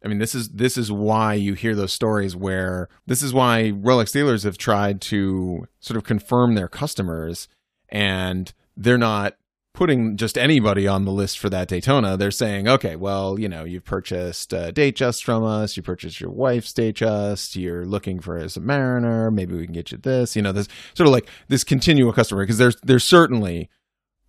I 0.04 0.06
mean, 0.08 0.18
this 0.18 0.34
is 0.34 0.50
this 0.50 0.76
is 0.78 0.92
why 0.92 1.34
you 1.34 1.54
hear 1.54 1.74
those 1.74 1.92
stories 1.92 2.36
where 2.36 2.88
this 3.06 3.20
is 3.20 3.34
why 3.34 3.72
Rolex 3.74 4.12
dealers 4.12 4.44
have 4.44 4.56
tried 4.56 5.00
to 5.02 5.66
sort 5.80 5.96
of 5.96 6.04
confirm 6.04 6.54
their 6.54 6.68
customers, 6.68 7.48
and 7.88 8.52
they're 8.78 8.96
not 8.96 9.34
putting 9.74 10.16
just 10.16 10.38
anybody 10.38 10.88
on 10.88 11.04
the 11.04 11.12
list 11.12 11.38
for 11.38 11.48
that 11.50 11.68
Daytona. 11.68 12.16
They're 12.16 12.30
saying, 12.30 12.66
okay, 12.66 12.96
well, 12.96 13.38
you 13.38 13.48
know, 13.48 13.64
you've 13.64 13.84
purchased 13.84 14.52
a 14.52 14.72
Datejust 14.72 15.22
from 15.22 15.44
us, 15.44 15.76
you 15.76 15.82
purchased 15.82 16.20
your 16.20 16.30
wife's 16.30 16.72
Datejust, 16.72 17.54
you're 17.54 17.84
looking 17.84 18.18
for 18.18 18.36
a 18.38 18.44
Submariner, 18.44 19.32
maybe 19.32 19.54
we 19.54 19.66
can 19.66 19.74
get 19.74 19.92
you 19.92 19.98
this. 19.98 20.34
You 20.34 20.42
know, 20.42 20.52
this 20.52 20.68
sort 20.94 21.06
of 21.06 21.12
like 21.12 21.28
this 21.48 21.64
continual 21.64 22.12
customer 22.12 22.42
because 22.42 22.58
there's 22.58 22.76
there's 22.82 23.04
certainly 23.04 23.68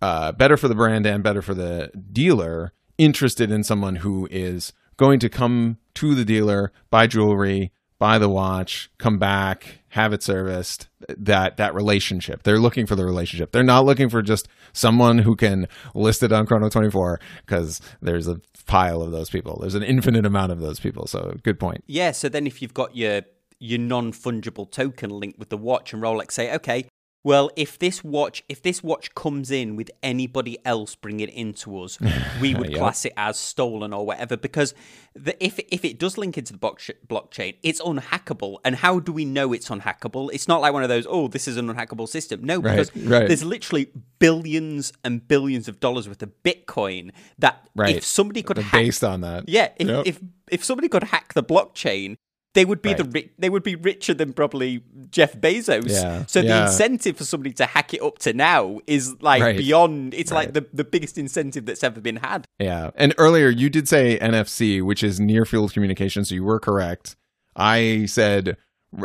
uh, 0.02 0.32
better 0.32 0.56
for 0.56 0.68
the 0.68 0.74
brand 0.74 1.06
and 1.06 1.22
better 1.22 1.42
for 1.42 1.54
the 1.54 1.90
dealer 2.12 2.72
interested 2.98 3.50
in 3.50 3.64
someone 3.64 3.96
who 3.96 4.28
is 4.30 4.72
going 4.96 5.18
to 5.18 5.28
come 5.28 5.78
to 5.94 6.14
the 6.14 6.24
dealer, 6.24 6.72
buy 6.90 7.06
jewelry, 7.06 7.72
buy 7.98 8.18
the 8.18 8.28
watch, 8.28 8.90
come 8.98 9.18
back, 9.18 9.79
have 9.90 10.12
it 10.12 10.22
serviced. 10.22 10.88
That 11.08 11.56
that 11.56 11.74
relationship. 11.74 12.42
They're 12.42 12.58
looking 12.58 12.86
for 12.86 12.96
the 12.96 13.04
relationship. 13.04 13.52
They're 13.52 13.62
not 13.62 13.84
looking 13.84 14.08
for 14.08 14.22
just 14.22 14.48
someone 14.72 15.18
who 15.18 15.36
can 15.36 15.68
list 15.94 16.22
it 16.22 16.32
on 16.32 16.46
Chrono 16.46 16.68
24 16.68 17.20
because 17.46 17.80
there's 18.00 18.28
a 18.28 18.40
pile 18.66 19.02
of 19.02 19.10
those 19.10 19.30
people. 19.30 19.58
There's 19.60 19.74
an 19.74 19.82
infinite 19.82 20.26
amount 20.26 20.52
of 20.52 20.60
those 20.60 20.80
people. 20.80 21.06
So 21.06 21.36
good 21.42 21.58
point. 21.58 21.84
Yeah, 21.86 22.12
so 22.12 22.28
then 22.28 22.46
if 22.46 22.62
you've 22.62 22.74
got 22.74 22.96
your 22.96 23.22
your 23.58 23.78
non-fungible 23.78 24.70
token 24.70 25.10
linked 25.10 25.38
with 25.38 25.50
the 25.50 25.56
watch 25.58 25.92
and 25.92 26.02
Rolex 26.02 26.32
say, 26.32 26.54
okay, 26.54 26.86
well, 27.22 27.50
if 27.54 27.78
this 27.78 28.02
watch 28.02 28.42
if 28.48 28.62
this 28.62 28.82
watch 28.82 29.14
comes 29.14 29.50
in 29.50 29.76
with 29.76 29.90
anybody 30.02 30.58
else 30.64 30.94
bringing 30.94 31.28
it 31.28 31.34
into 31.34 31.78
us, 31.80 31.98
we 32.40 32.54
would 32.54 32.74
class 32.74 33.04
it 33.04 33.12
as 33.16 33.38
stolen 33.38 33.92
or 33.92 34.06
whatever. 34.06 34.36
Because 34.36 34.72
the, 35.14 35.42
if 35.44 35.58
if 35.70 35.84
it 35.84 35.98
does 35.98 36.16
link 36.16 36.38
into 36.38 36.52
the 36.52 36.58
block- 36.58 36.80
blockchain, 37.08 37.56
it's 37.62 37.80
unhackable. 37.82 38.56
And 38.64 38.76
how 38.76 39.00
do 39.00 39.12
we 39.12 39.24
know 39.24 39.52
it's 39.52 39.68
unhackable? 39.68 40.30
It's 40.32 40.48
not 40.48 40.60
like 40.62 40.72
one 40.72 40.82
of 40.82 40.88
those, 40.88 41.06
oh, 41.08 41.28
this 41.28 41.46
is 41.46 41.56
an 41.58 41.68
unhackable 41.72 42.08
system. 42.08 42.42
No, 42.44 42.58
Right, 42.60 42.76
because 42.76 42.96
right. 42.96 43.26
there's 43.28 43.44
literally 43.44 43.90
billions 44.18 44.92
and 45.04 45.26
billions 45.26 45.68
of 45.68 45.80
dollars 45.80 46.06
worth 46.08 46.22
of 46.22 46.30
Bitcoin 46.42 47.10
that 47.38 47.68
Right. 47.74 47.96
if 47.96 48.04
somebody 48.04 48.42
could 48.42 48.58
hack 48.58 48.72
based 48.72 49.02
on 49.04 49.20
that. 49.22 49.48
yeah, 49.48 49.70
if, 49.76 49.86
Yep. 49.88 50.06
if 50.06 50.20
if 50.50 50.64
somebody 50.64 50.88
could 50.88 51.04
hack 51.04 51.34
the 51.34 51.42
blockchain, 51.42 52.16
they 52.54 52.64
would 52.64 52.82
be 52.82 52.94
the 52.94 53.04
Right. 53.04 53.12
ri- 53.14 53.30
they 53.38 53.48
would 53.48 53.62
be 53.62 53.76
richer 53.76 54.12
than 54.12 54.32
probably 54.32 54.82
Jeff 55.10 55.34
Bezos. 55.36 55.88
Yeah, 55.90 56.24
So 56.26 56.42
the 56.42 56.48
yeah. 56.48 56.66
incentive 56.66 57.16
for 57.16 57.24
somebody 57.24 57.52
to 57.54 57.66
hack 57.66 57.94
it 57.94 58.02
up 58.02 58.18
to 58.20 58.32
now 58.32 58.80
is 58.86 59.14
like 59.22 59.42
Right. 59.42 59.56
beyond. 59.56 60.14
It's 60.14 60.32
like 60.32 60.52
the 60.54 60.66
the 60.72 60.84
biggest 60.84 61.16
incentive 61.18 61.66
that's 61.66 61.84
ever 61.84 62.00
been 62.00 62.16
had. 62.16 62.46
Yeah. 62.58 62.90
And 62.96 63.14
earlier 63.18 63.48
you 63.48 63.70
did 63.70 63.88
say 63.88 64.18
NFC, 64.18 64.82
which 64.82 65.02
is 65.02 65.20
near 65.20 65.44
field 65.44 65.72
communication, 65.72 66.24
so 66.24 66.34
you 66.34 66.44
were 66.44 66.58
correct. 66.60 67.16
I 67.56 68.06
said 68.06 68.56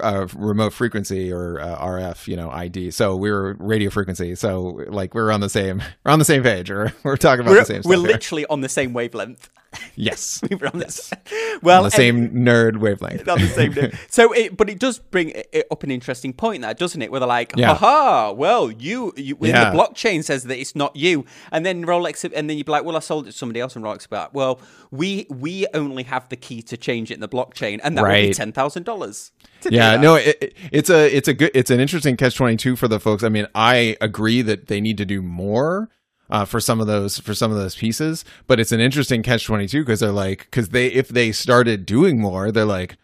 uh, 0.01 0.27
remote 0.35 0.73
frequency 0.73 1.31
or 1.31 1.59
uh, 1.59 1.77
RF, 1.79 2.27
you 2.27 2.35
know, 2.35 2.49
ID. 2.49 2.91
So 2.91 3.15
we 3.15 3.31
were 3.31 3.55
radio 3.59 3.89
frequency. 3.89 4.35
So 4.35 4.83
like 4.87 5.13
we're 5.13 5.31
on 5.31 5.41
the 5.41 5.49
same 5.49 5.81
we're 6.03 6.11
on 6.11 6.19
the 6.19 6.25
same 6.25 6.43
page 6.43 6.71
or 6.71 6.93
we're 7.03 7.17
talking 7.17 7.41
about 7.41 7.51
We're, 7.51 7.59
the 7.59 7.65
same 7.65 7.81
we're 7.85 7.95
stuff. 7.95 8.05
here. 8.05 8.11
literally 8.13 8.45
on 8.47 8.61
the 8.61 8.69
same 8.69 8.93
wavelength. 8.93 9.49
yes. 9.95 10.41
We 10.49 10.55
were 10.55 10.67
on 10.67 10.79
this. 10.79 11.11
Well, 11.61 11.79
On 11.79 11.83
the 11.83 11.91
same 11.91 12.29
nerd 12.31 12.77
wavelength. 12.77 13.27
on 13.27 13.39
the 13.39 13.47
same 13.47 13.73
day. 13.73 13.91
So, 14.09 14.31
it, 14.31 14.55
but 14.55 14.69
it 14.69 14.79
does 14.79 14.99
bring 14.99 15.29
it- 15.31 15.67
up 15.69 15.83
an 15.83 15.91
interesting 15.91 16.31
point, 16.33 16.61
there, 16.61 16.73
doesn't 16.73 17.01
it? 17.01 17.11
Where 17.11 17.19
they're 17.19 17.27
like, 17.27 17.53
Yeah. 17.57 17.71
"Aha! 17.71 18.31
Well, 18.31 18.71
you, 18.71 19.11
you 19.17 19.37
Yeah. 19.41 19.71
the 19.71 19.77
blockchain 19.77 20.23
says 20.23 20.43
that 20.43 20.57
it's 20.57 20.75
not 20.75 20.95
you," 20.95 21.25
and 21.51 21.65
then 21.65 21.85
Rolex, 21.85 22.23
and 22.23 22.49
then 22.49 22.57
you'd 22.57 22.65
be 22.65 22.71
like, 22.71 22.85
"Well, 22.85 22.95
I 22.95 22.99
sold 22.99 23.27
it 23.27 23.31
to 23.31 23.37
somebody 23.37 23.59
else," 23.59 23.75
and 23.75 23.83
Rolex 23.83 24.09
like, 24.09 24.33
"Well, 24.33 24.59
we 24.91 25.25
we 25.29 25.67
only 25.73 26.03
have 26.03 26.29
the 26.29 26.37
key 26.37 26.61
to 26.63 26.77
change 26.77 27.11
it 27.11 27.15
in 27.15 27.19
the 27.19 27.27
blockchain, 27.29 27.79
and 27.83 27.97
that 27.97 28.03
would 28.03 28.13
be 28.13 28.33
ten 28.33 28.51
thousand 28.53 28.83
dollars." 28.83 29.31
Yeah 29.71 29.95
no 29.97 30.15
it, 30.15 30.37
it- 30.41 30.53
it's 30.71 30.89
a 30.89 31.15
it's 31.15 31.27
a 31.27 31.33
good 31.33 31.51
it's 31.53 31.69
an 31.71 31.79
interesting 31.79 32.15
catch 32.17 32.35
22 32.35 32.75
for 32.75 32.87
the 32.87 32.99
folks. 32.99 33.23
I 33.23 33.29
mean 33.29 33.47
i 33.55 33.95
agree 34.01 34.41
that 34.41 34.67
they 34.67 34.81
need 34.81 34.97
to 34.97 35.05
do 35.05 35.21
more 35.21 35.89
uh, 36.29 36.43
for 36.45 36.59
some 36.59 36.81
of 36.81 36.87
those 36.87 37.19
for 37.19 37.33
some 37.33 37.51
of 37.51 37.57
those 37.57 37.75
pieces 37.75 38.25
but 38.47 38.59
it's 38.59 38.71
an 38.71 38.79
interesting 38.79 39.21
catch 39.23 39.45
22 39.45 39.81
because 39.81 39.99
they're 39.99 40.11
like 40.11 40.45
because 40.45 40.69
they 40.69 40.87
if 40.87 41.07
they 41.09 41.31
started 41.31 41.85
doing 41.85 42.19
more 42.19 42.51
they're 42.51 42.65
like 42.65 42.97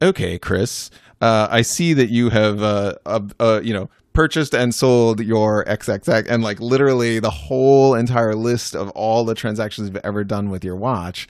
okay 0.00 0.38
chris 0.38 0.90
uh, 1.20 1.48
i 1.50 1.60
see 1.62 1.92
that 1.92 2.08
you 2.10 2.30
have 2.30 2.62
uh, 2.62 2.94
uh, 3.04 3.20
uh 3.40 3.60
you 3.64 3.74
know 3.74 3.90
purchased 4.12 4.54
and 4.54 4.74
sold 4.74 5.20
your 5.20 5.64
xxx 5.66 6.26
and 6.28 6.42
like 6.42 6.58
literally 6.60 7.18
the 7.20 7.30
whole 7.30 7.94
entire 7.94 8.34
list 8.34 8.74
of 8.76 8.90
all 8.90 9.24
the 9.24 9.34
transactions 9.34 9.88
you've 9.88 9.96
ever 10.04 10.24
done 10.24 10.50
with 10.50 10.64
your 10.64 10.74
watch. 10.74 11.28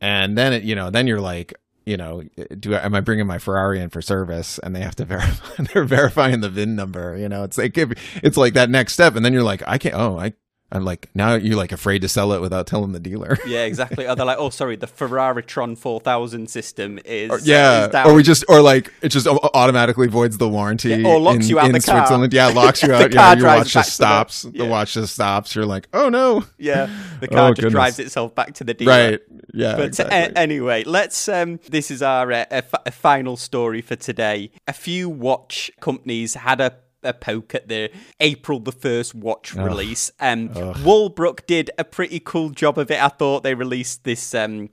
And 0.00 0.36
then 0.36 0.52
it 0.52 0.62
you 0.64 0.74
know 0.74 0.90
then 0.90 1.06
you're 1.06 1.20
like 1.20 1.54
you 1.86 1.96
know 1.96 2.22
do 2.58 2.74
am 2.74 2.94
i 2.94 3.00
bringing 3.00 3.26
my 3.26 3.38
ferrari 3.38 3.80
in 3.80 3.88
for 3.88 4.02
service? 4.02 4.58
And 4.58 4.74
they 4.76 4.80
have 4.80 4.96
to 4.96 5.04
verify 5.06 5.64
they're 5.72 5.84
verifying 5.84 6.40
the 6.40 6.50
vin 6.50 6.76
number 6.76 7.16
you 7.16 7.28
know? 7.28 7.44
It's 7.44 7.56
like 7.56 7.76
it's 7.76 8.36
like 8.36 8.54
that 8.54 8.70
next 8.70 8.92
step. 8.92 9.16
And 9.16 9.24
then 9.24 9.32
you're 9.32 9.42
like 9.42 9.62
i 9.66 9.78
can't 9.78 9.94
oh 9.94 10.18
i 10.18 10.32
i'm 10.72 10.84
like 10.84 11.08
now 11.14 11.34
you're 11.34 11.56
like 11.56 11.70
afraid 11.72 12.00
to 12.02 12.08
sell 12.08 12.32
it 12.32 12.40
without 12.40 12.66
telling 12.66 12.92
the 12.92 13.00
dealer 13.00 13.38
Yeah, 13.46 13.64
exactly. 13.64 14.06
Or 14.08 14.16
they're 14.16 14.26
like, 14.26 14.38
"Oh, 14.38 14.50
sorry, 14.50 14.74
the 14.76 14.88
Ferraritron 14.88 15.78
four 15.78 16.00
thousand 16.00 16.50
system 16.50 16.98
is 17.04 17.30
Or- 17.30 17.38
yeah 17.40 17.84
is 17.86 17.92
down." 17.92 18.10
or 18.10 18.14
we 18.14 18.22
just 18.24 18.44
or 18.48 18.60
like 18.60 18.92
it 19.02 19.10
just 19.10 19.26
automatically 19.26 20.08
voids 20.08 20.38
the 20.38 20.48
warranty 20.48 20.88
Yeah, 20.90 21.08
or 21.08 21.20
locks 21.20 21.44
in, 21.44 21.50
you 21.50 21.58
out 21.60 21.66
in 21.66 21.72
the 21.72 21.80
car. 21.80 21.98
switzerland 22.00 22.32
yeah 22.32 22.48
locks 22.48 22.82
you 22.82 22.92
out 22.94 23.12
yeah 23.12 23.16
car 23.16 23.36
your 23.36 23.46
watch 23.46 23.72
just 23.72 23.90
to 23.96 23.98
the- 24.02 24.06
stops 24.06 24.42
the 24.42 24.64
watch 24.64 24.94
just 24.94 25.14
stops 25.14 25.54
you're 25.54 25.66
like 25.66 25.88
oh 25.92 26.08
no 26.08 26.44
yeah, 26.58 26.88
the 27.20 27.28
car 27.36 27.46
Oh, 27.46 27.48
just 27.50 27.56
goodness. 27.56 27.72
drives 27.72 27.98
itself 28.00 28.34
back 28.34 28.54
to 28.54 28.64
the 28.64 28.74
dealer. 28.74 28.90
right 28.92 29.20
yeah 29.54 29.76
But 29.76 29.84
exactly. 29.86 30.16
a- 30.18 30.32
anyway, 30.38 30.82
let's. 30.84 31.28
Um, 31.28 31.60
this 31.70 31.90
is 31.90 32.02
our 32.02 32.30
uh, 32.32 32.44
a, 32.50 32.62
a 32.86 32.90
final 32.90 33.36
story 33.36 33.80
for 33.80 33.96
today. 33.96 34.50
A 34.68 34.72
few 34.72 35.08
watch 35.08 35.70
companies 35.80 36.34
had 36.34 36.60
a, 36.60 36.74
a 37.06 37.12
poke 37.14 37.54
at 37.54 37.68
the 37.68 37.90
April 38.20 38.60
the 38.60 38.72
first 38.72 39.14
watch 39.14 39.54
release. 39.54 40.10
Um, 40.20 40.50
Walbrook 40.84 41.46
did 41.46 41.70
a 41.78 41.84
pretty 41.84 42.20
cool 42.20 42.50
job 42.50 42.78
of 42.78 42.90
it. 42.90 43.00
I 43.02 43.08
thought 43.08 43.42
they 43.42 43.54
released 43.54 44.04
this. 44.04 44.34
Um, 44.34 44.70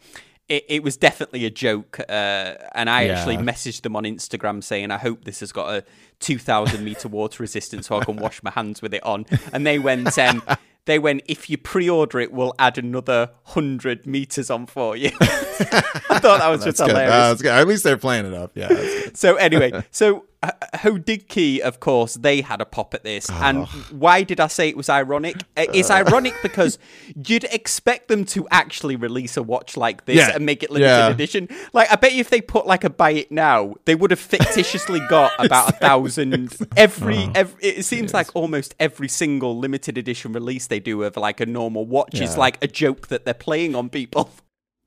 it, 0.50 0.66
it 0.68 0.84
was 0.84 0.98
definitely 0.98 1.46
a 1.46 1.50
joke, 1.50 2.00
uh, 2.10 2.56
and 2.76 2.90
I 2.90 3.04
Yeah. 3.04 3.14
actually 3.14 3.38
messaged 3.38 3.82
them 3.84 3.96
on 3.96 4.04
Instagram 4.04 4.62
saying, 4.64 4.92
"I 4.92 4.98
hope 4.98 5.24
this 5.24 5.40
has 5.40 5.52
got 5.54 5.74
a 5.74 5.86
2,000 6.20 6.84
meter 6.84 7.08
water 7.08 7.42
resistance, 7.42 7.88
so 7.88 7.98
I 7.98 8.04
can 8.04 8.18
wash 8.18 8.44
my 8.44 8.52
hands 8.52 8.82
with 8.82 8.94
it 8.94 9.04
on." 9.04 9.26
And 9.54 9.66
they 9.66 9.80
went. 9.80 10.18
Um, 10.18 10.44
they 10.86 11.00
went, 11.00 11.22
if 11.28 11.50
you 11.50 11.58
pre-order 11.58 12.20
it, 12.20 12.34
we'll 12.34 12.54
add 12.60 12.78
another 12.78 13.30
hundred 13.44 14.06
meters 14.06 14.50
on 14.50 14.66
for 14.66 14.98
you. 14.98 15.12
I 15.22 16.20
thought 16.20 16.40
that 16.40 16.50
was 16.50 16.66
just 16.66 16.80
hilarious. 16.80 17.42
Uh. 17.42 17.50
At 17.50 17.66
least 17.68 17.86
they're 17.86 17.96
playing 17.96 18.26
it 18.26 18.34
up. 18.34 18.52
Yeah. 18.54 18.68
So 19.14 19.36
anyway, 19.36 19.86
so 19.92 20.26
uh, 20.44 20.52
Hodinkee, 20.76 21.60
of 21.60 21.80
course, 21.80 22.16
they 22.16 22.42
had 22.42 22.62
a 22.62 22.66
pop 22.66 22.94
at 22.94 23.04
this, 23.04 23.30
and 23.30 23.66
why 23.92 24.24
did 24.24 24.40
I 24.40 24.48
say 24.48 24.68
it 24.70 24.78
was 24.78 24.90
ironic? 24.90 25.38
Uh, 25.58 25.66
It's 25.74 25.90
ironic 25.90 26.34
because 26.44 26.78
you'd 27.28 27.46
expect 27.46 28.10
them 28.10 28.26
to 28.26 28.48
actually 28.52 28.96
release 28.96 29.38
a 29.38 29.44
watch 29.44 29.78
like 29.78 30.06
this 30.06 30.18
Yeah. 30.18 30.36
and 30.36 30.46
make 30.46 30.62
it 30.64 30.70
limited 30.70 30.88
Yeah. 30.90 31.08
edition. 31.10 31.48
Like, 31.74 31.92
I 31.92 31.96
bet 31.96 32.14
you 32.14 32.20
if 32.20 32.30
they 32.30 32.42
put 32.42 32.68
like 32.68 32.84
a 32.84 32.90
buy 32.90 33.12
it 33.12 33.32
now, 33.32 33.76
they 33.86 33.96
would 33.96 34.12
have 34.12 34.20
fictitiously 34.20 35.00
got 35.10 35.32
about 35.40 35.70
a 35.70 35.72
thousand 35.74 36.56
every. 36.78 37.30
every 37.34 37.64
it 37.64 37.86
seems 37.86 38.14
like 38.14 38.36
almost 38.36 38.76
every 38.80 39.08
single 39.08 39.58
limited 39.58 39.98
edition 39.98 40.34
release 40.34 40.68
they 40.68 40.80
do 40.80 41.02
of 41.04 41.16
like 41.18 41.40
a 41.40 41.46
normal 41.46 41.86
watch 41.86 42.20
is 42.20 42.38
like 42.38 42.62
a 42.64 42.68
joke 42.68 43.08
that 43.08 43.24
they're 43.26 43.34
playing 43.34 43.76
on 43.76 43.90
people. 43.90 44.30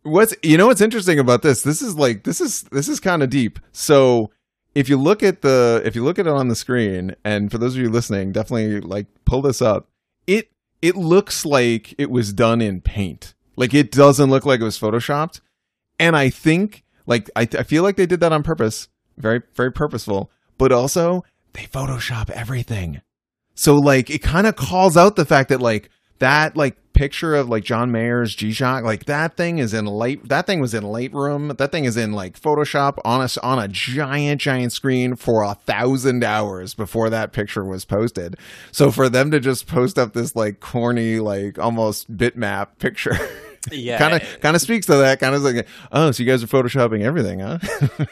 What's 0.03 0.35
you 0.43 0.57
know 0.57 0.69
what's 0.69 0.81
interesting 0.81 1.19
about 1.19 1.43
this? 1.43 1.63
This 1.63 1.83
is 1.83 1.97
like 1.97 2.23
this 2.23 2.41
is 2.41 2.63
this 2.71 2.89
is 2.89 3.01
kind 3.01 3.25
of 3.25 3.31
deep. 3.31 3.59
So 3.73 4.31
if 4.77 4.91
you 4.91 4.99
look 4.99 5.23
at 5.23 5.41
the 5.41 5.81
if 5.87 5.97
you 5.97 6.05
look 6.05 6.19
at 6.19 6.27
it 6.27 6.33
on 6.33 6.49
the 6.49 6.55
screen, 6.55 7.17
and 7.25 7.51
for 7.51 7.57
those 7.57 7.75
of 7.75 7.81
you 7.81 7.89
listening, 7.89 8.31
definitely 8.31 8.83
like 8.83 9.07
pull 9.25 9.41
this 9.41 9.63
up. 9.63 9.89
It 10.27 10.51
it 10.83 10.97
looks 10.97 11.47
like 11.47 11.95
it 11.97 12.11
was 12.11 12.35
done 12.35 12.61
in 12.61 12.83
paint. 12.83 13.33
Like 13.57 13.73
it 13.73 13.91
doesn't 13.91 14.29
look 14.29 14.45
like 14.45 14.61
it 14.61 14.65
was 14.65 14.79
photoshopped. 14.79 15.41
And 15.99 16.15
I 16.15 16.29
think 16.29 16.85
like 17.07 17.31
I, 17.35 17.49
I 17.59 17.63
feel 17.63 17.85
like 17.85 17.97
they 17.97 18.05
did 18.05 18.21
that 18.21 18.35
on 18.35 18.43
purpose. 18.43 18.89
Very 19.17 19.41
very 19.55 19.73
purposeful. 19.73 20.31
But 20.59 20.73
also 20.73 21.25
they 21.55 21.63
photoshop 21.63 22.29
everything. 22.29 23.01
So 23.55 23.77
like 23.77 24.11
it 24.11 24.21
kind 24.21 24.47
of 24.47 24.57
calls 24.57 24.95
out 24.95 25.17
the 25.17 25.25
fact 25.25 25.49
that 25.49 25.63
like 25.63 25.89
that 26.19 26.55
like 26.55 26.77
picture 26.97 27.35
of 27.35 27.49
like 27.49 27.63
John 27.63 27.93
Mayer's 27.93 28.35
G-Shock, 28.35 28.83
like 28.83 29.05
that 29.05 29.37
thing 29.37 29.59
is 29.59 29.73
in 29.75 29.85
light 29.87 30.29
that 30.29 30.47
thing 30.47 30.61
was 30.61 30.75
in 30.75 30.83
Lightroom. 30.85 31.57
That 31.57 31.71
thing 31.71 31.85
is 31.85 31.97
in 31.97 32.13
like 32.13 32.41
Photoshop 32.41 32.99
on 33.05 33.21
a 33.21 33.29
on 33.47 33.59
a 33.59 33.69
giant 33.69 34.41
giant 34.41 34.73
screen 34.73 35.15
for 35.15 35.43
a 35.43 35.55
thousand 35.55 36.25
hours 36.25 36.75
before 36.75 37.11
that 37.11 37.33
picture 37.33 37.65
was 37.65 37.85
posted. 37.85 38.37
So 38.73 38.91
for 38.91 39.09
them 39.09 39.31
to 39.31 39.39
just 39.41 39.67
post 39.67 39.99
up 39.99 40.15
this 40.15 40.35
like 40.35 40.61
corny 40.61 41.21
like 41.21 41.59
almost 41.59 42.15
bitmap 42.17 42.79
picture. 42.79 43.17
Yeah. 43.73 43.99
kind 43.99 44.15
of 44.15 44.41
kind 44.41 44.55
of 44.55 44.63
speaks 44.63 44.87
to 44.87 44.95
that 44.95 45.19
kind 45.19 45.35
of 45.35 45.43
like 45.43 45.67
oh 45.91 46.13
so 46.13 46.23
you 46.23 46.31
guys 46.31 46.41
are 46.41 46.47
photoshopping 46.47 47.03
everything 47.03 47.41
huh 47.41 47.59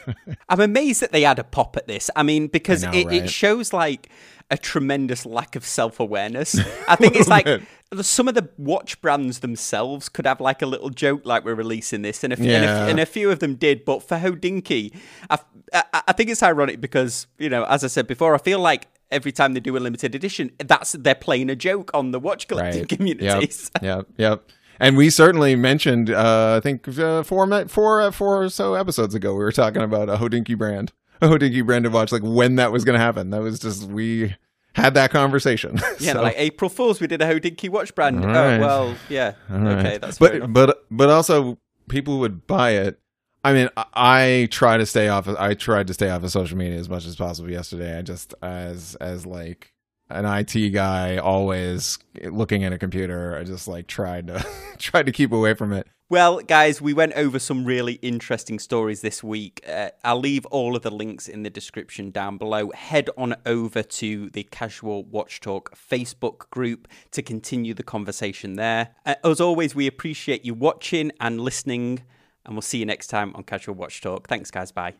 I'm 0.49 0.59
amazed 0.59 1.01
that 1.01 1.13
they 1.13 1.21
had 1.21 1.39
a 1.39 1.45
pop 1.45 1.77
at 1.77 1.87
this. 1.87 2.09
I 2.13 2.23
mean, 2.23 2.47
because 2.47 2.83
I 2.83 2.91
know, 2.91 3.09
it, 3.09 3.13
it 3.13 3.29
shows 3.29 3.71
like 3.71 4.09
a 4.51 4.57
tremendous 4.57 5.25
lack 5.25 5.55
of 5.55 5.65
self 5.65 5.99
awareness. 5.99 6.59
I 6.87 6.95
think 6.95 7.15
it's 7.15 7.27
like 7.29 7.45
bit. 7.45 7.63
Some 8.01 8.27
of 8.27 8.33
the 8.33 8.49
watch 8.57 8.99
brands 9.01 9.39
themselves 9.39 10.09
could 10.09 10.25
have 10.25 10.41
like 10.41 10.61
a 10.61 10.65
little 10.65 10.89
joke, 10.89 11.21
like 11.25 11.45
we're 11.45 11.55
releasing 11.55 12.01
this, 12.01 12.23
and 12.23 12.33
a, 12.33 12.35
few, 12.35 12.51
and, 12.51 12.65
a, 12.65 12.67
and 12.89 12.99
a 12.99 13.05
few 13.05 13.29
of 13.31 13.39
them 13.39 13.55
did. 13.55 13.85
But 13.85 14.01
for 14.03 14.17
Hodinkee, 14.17 14.93
I, 15.29 15.39
I, 15.71 16.01
I 16.07 16.11
think 16.13 16.29
it's 16.29 16.41
ironic 16.43 16.81
because 16.81 17.27
you 17.37 17.49
know, 17.49 17.63
as 17.65 17.83
I 17.83 17.87
said 17.87 18.07
before, 18.07 18.33
I 18.35 18.39
feel 18.39 18.59
like. 18.59 18.87
Every 19.11 19.31
time 19.31 19.53
they 19.53 19.59
do 19.59 19.77
a 19.77 19.79
limited 19.79 20.15
edition, 20.15 20.49
that's 20.57 20.93
they're 20.93 21.13
playing 21.13 21.51
a 21.51 21.55
joke 21.55 21.91
on 21.93 22.09
the 22.09 22.19
watch 22.19 22.47
collecting 22.47 22.81
Yep. 22.81 22.89
communities. 22.89 23.69
Yep. 23.79 24.07
Yep. 24.17 24.49
And 24.79 24.97
we 24.97 25.11
certainly 25.11 25.55
mentioned, 25.55 26.09
uh, 26.09 26.55
I 26.57 26.59
think 26.59 26.87
uh, 26.97 27.21
four, 27.21 27.67
four, 27.67 28.01
uh, 28.01 28.09
four 28.09 28.41
or 28.43 28.49
so 28.49 28.73
episodes 28.73 29.13
ago, 29.13 29.33
we 29.33 29.43
were 29.43 29.51
talking 29.51 29.83
about 29.83 30.09
a 30.09 30.17
Hodinkee 30.17 30.57
brand, 30.57 30.91
a 31.21 31.27
Hodinkee 31.27 31.63
branded 31.63 31.93
watch, 31.93 32.11
like 32.11 32.23
when 32.23 32.55
that 32.55 32.71
was 32.71 32.83
going 32.83 32.97
to 32.97 32.99
happen. 32.99 33.29
That 33.29 33.41
was 33.43 33.59
just 33.59 33.83
we 33.87 34.35
had 34.75 34.93
that 34.93 35.09
conversation. 35.11 35.79
Yeah, 35.99 36.13
So- 36.13 36.21
like 36.21 36.35
April 36.37 36.69
Fools, 36.69 36.99
we 37.01 37.07
did 37.07 37.21
a 37.21 37.25
Hodinkee 37.25 37.69
watch 37.69 37.95
brand. 37.95 38.23
All 38.23 38.29
Oh 38.31 38.59
well, 38.59 38.95
yeah, 39.09 39.33
All 39.51 39.57
right. 39.59 39.77
okay, 39.79 39.97
that's 39.97 40.17
but 40.19 40.51
but 40.53 40.85
but 40.91 41.09
also 41.09 41.57
people 41.89 42.19
would 42.19 42.45
buy 42.45 42.71
it. 42.71 42.99
I 43.43 43.53
mean, 43.53 43.69
I, 43.77 43.85
I 43.95 44.47
try 44.51 44.77
to 44.77 44.85
stay 44.85 45.07
off. 45.07 45.27
Of, 45.27 45.35
I 45.37 45.53
tried 45.53 45.87
to 45.87 45.93
stay 45.93 46.09
off 46.09 46.23
of 46.23 46.31
social 46.31 46.57
media 46.57 46.79
as 46.79 46.89
much 46.89 47.05
as 47.05 47.15
possible 47.15 47.49
yesterday. 47.49 47.97
I 47.97 48.01
just 48.01 48.33
as 48.41 48.95
as 48.95 49.25
like 49.25 49.71
an 50.09 50.25
IT 50.25 50.69
guy, 50.71 51.17
always 51.17 51.97
looking 52.23 52.63
at 52.63 52.73
a 52.73 52.77
computer. 52.77 53.37
I 53.37 53.43
just 53.43 53.67
like 53.67 53.87
tried 53.87 54.27
to 54.27 54.45
tried 54.77 55.05
to 55.05 55.11
keep 55.11 55.31
away 55.31 55.53
from 55.53 55.73
it. 55.73 55.87
Well, 56.07 56.41
guys, 56.41 56.83
we 56.83 56.93
went 56.93 57.13
over 57.13 57.39
some 57.39 57.65
really 57.65 57.93
interesting 57.93 58.59
stories 58.59 59.01
this 59.01 59.23
week. 59.23 59.65
Uh, 59.67 59.89
I'll 60.03 60.19
leave 60.19 60.45
all 60.47 60.75
of 60.75 60.83
the 60.83 60.91
links 60.91 61.27
in 61.27 61.41
the 61.41 61.49
description 61.49 62.11
down 62.11 62.37
below. 62.37 62.69
Head 62.75 63.09
on 63.17 63.35
over 63.43 63.81
to 63.81 64.29
the 64.29 64.43
Casual 64.43 65.03
Watch 65.03 65.41
Talk 65.41 65.75
Facebook 65.75 66.51
group 66.51 66.87
to 67.09 67.23
continue 67.23 67.73
the 67.73 67.81
conversation 67.81 68.53
there. 68.55 68.89
Uh, 69.03 69.15
as 69.23 69.41
always, 69.41 69.73
we 69.73 69.87
appreciate 69.87 70.45
you 70.45 70.53
watching 70.53 71.11
and 71.19 71.41
listening, 71.41 72.03
and 72.45 72.53
we'll 72.53 72.61
see 72.61 72.77
you 72.77 72.85
next 72.85 73.07
time 73.07 73.33
on 73.33 73.41
Casual 73.41 73.73
Watch 73.73 73.99
Talk. 74.01 74.27
Thanks, 74.27 74.51
guys. 74.51 74.71
Bye. 74.71 74.95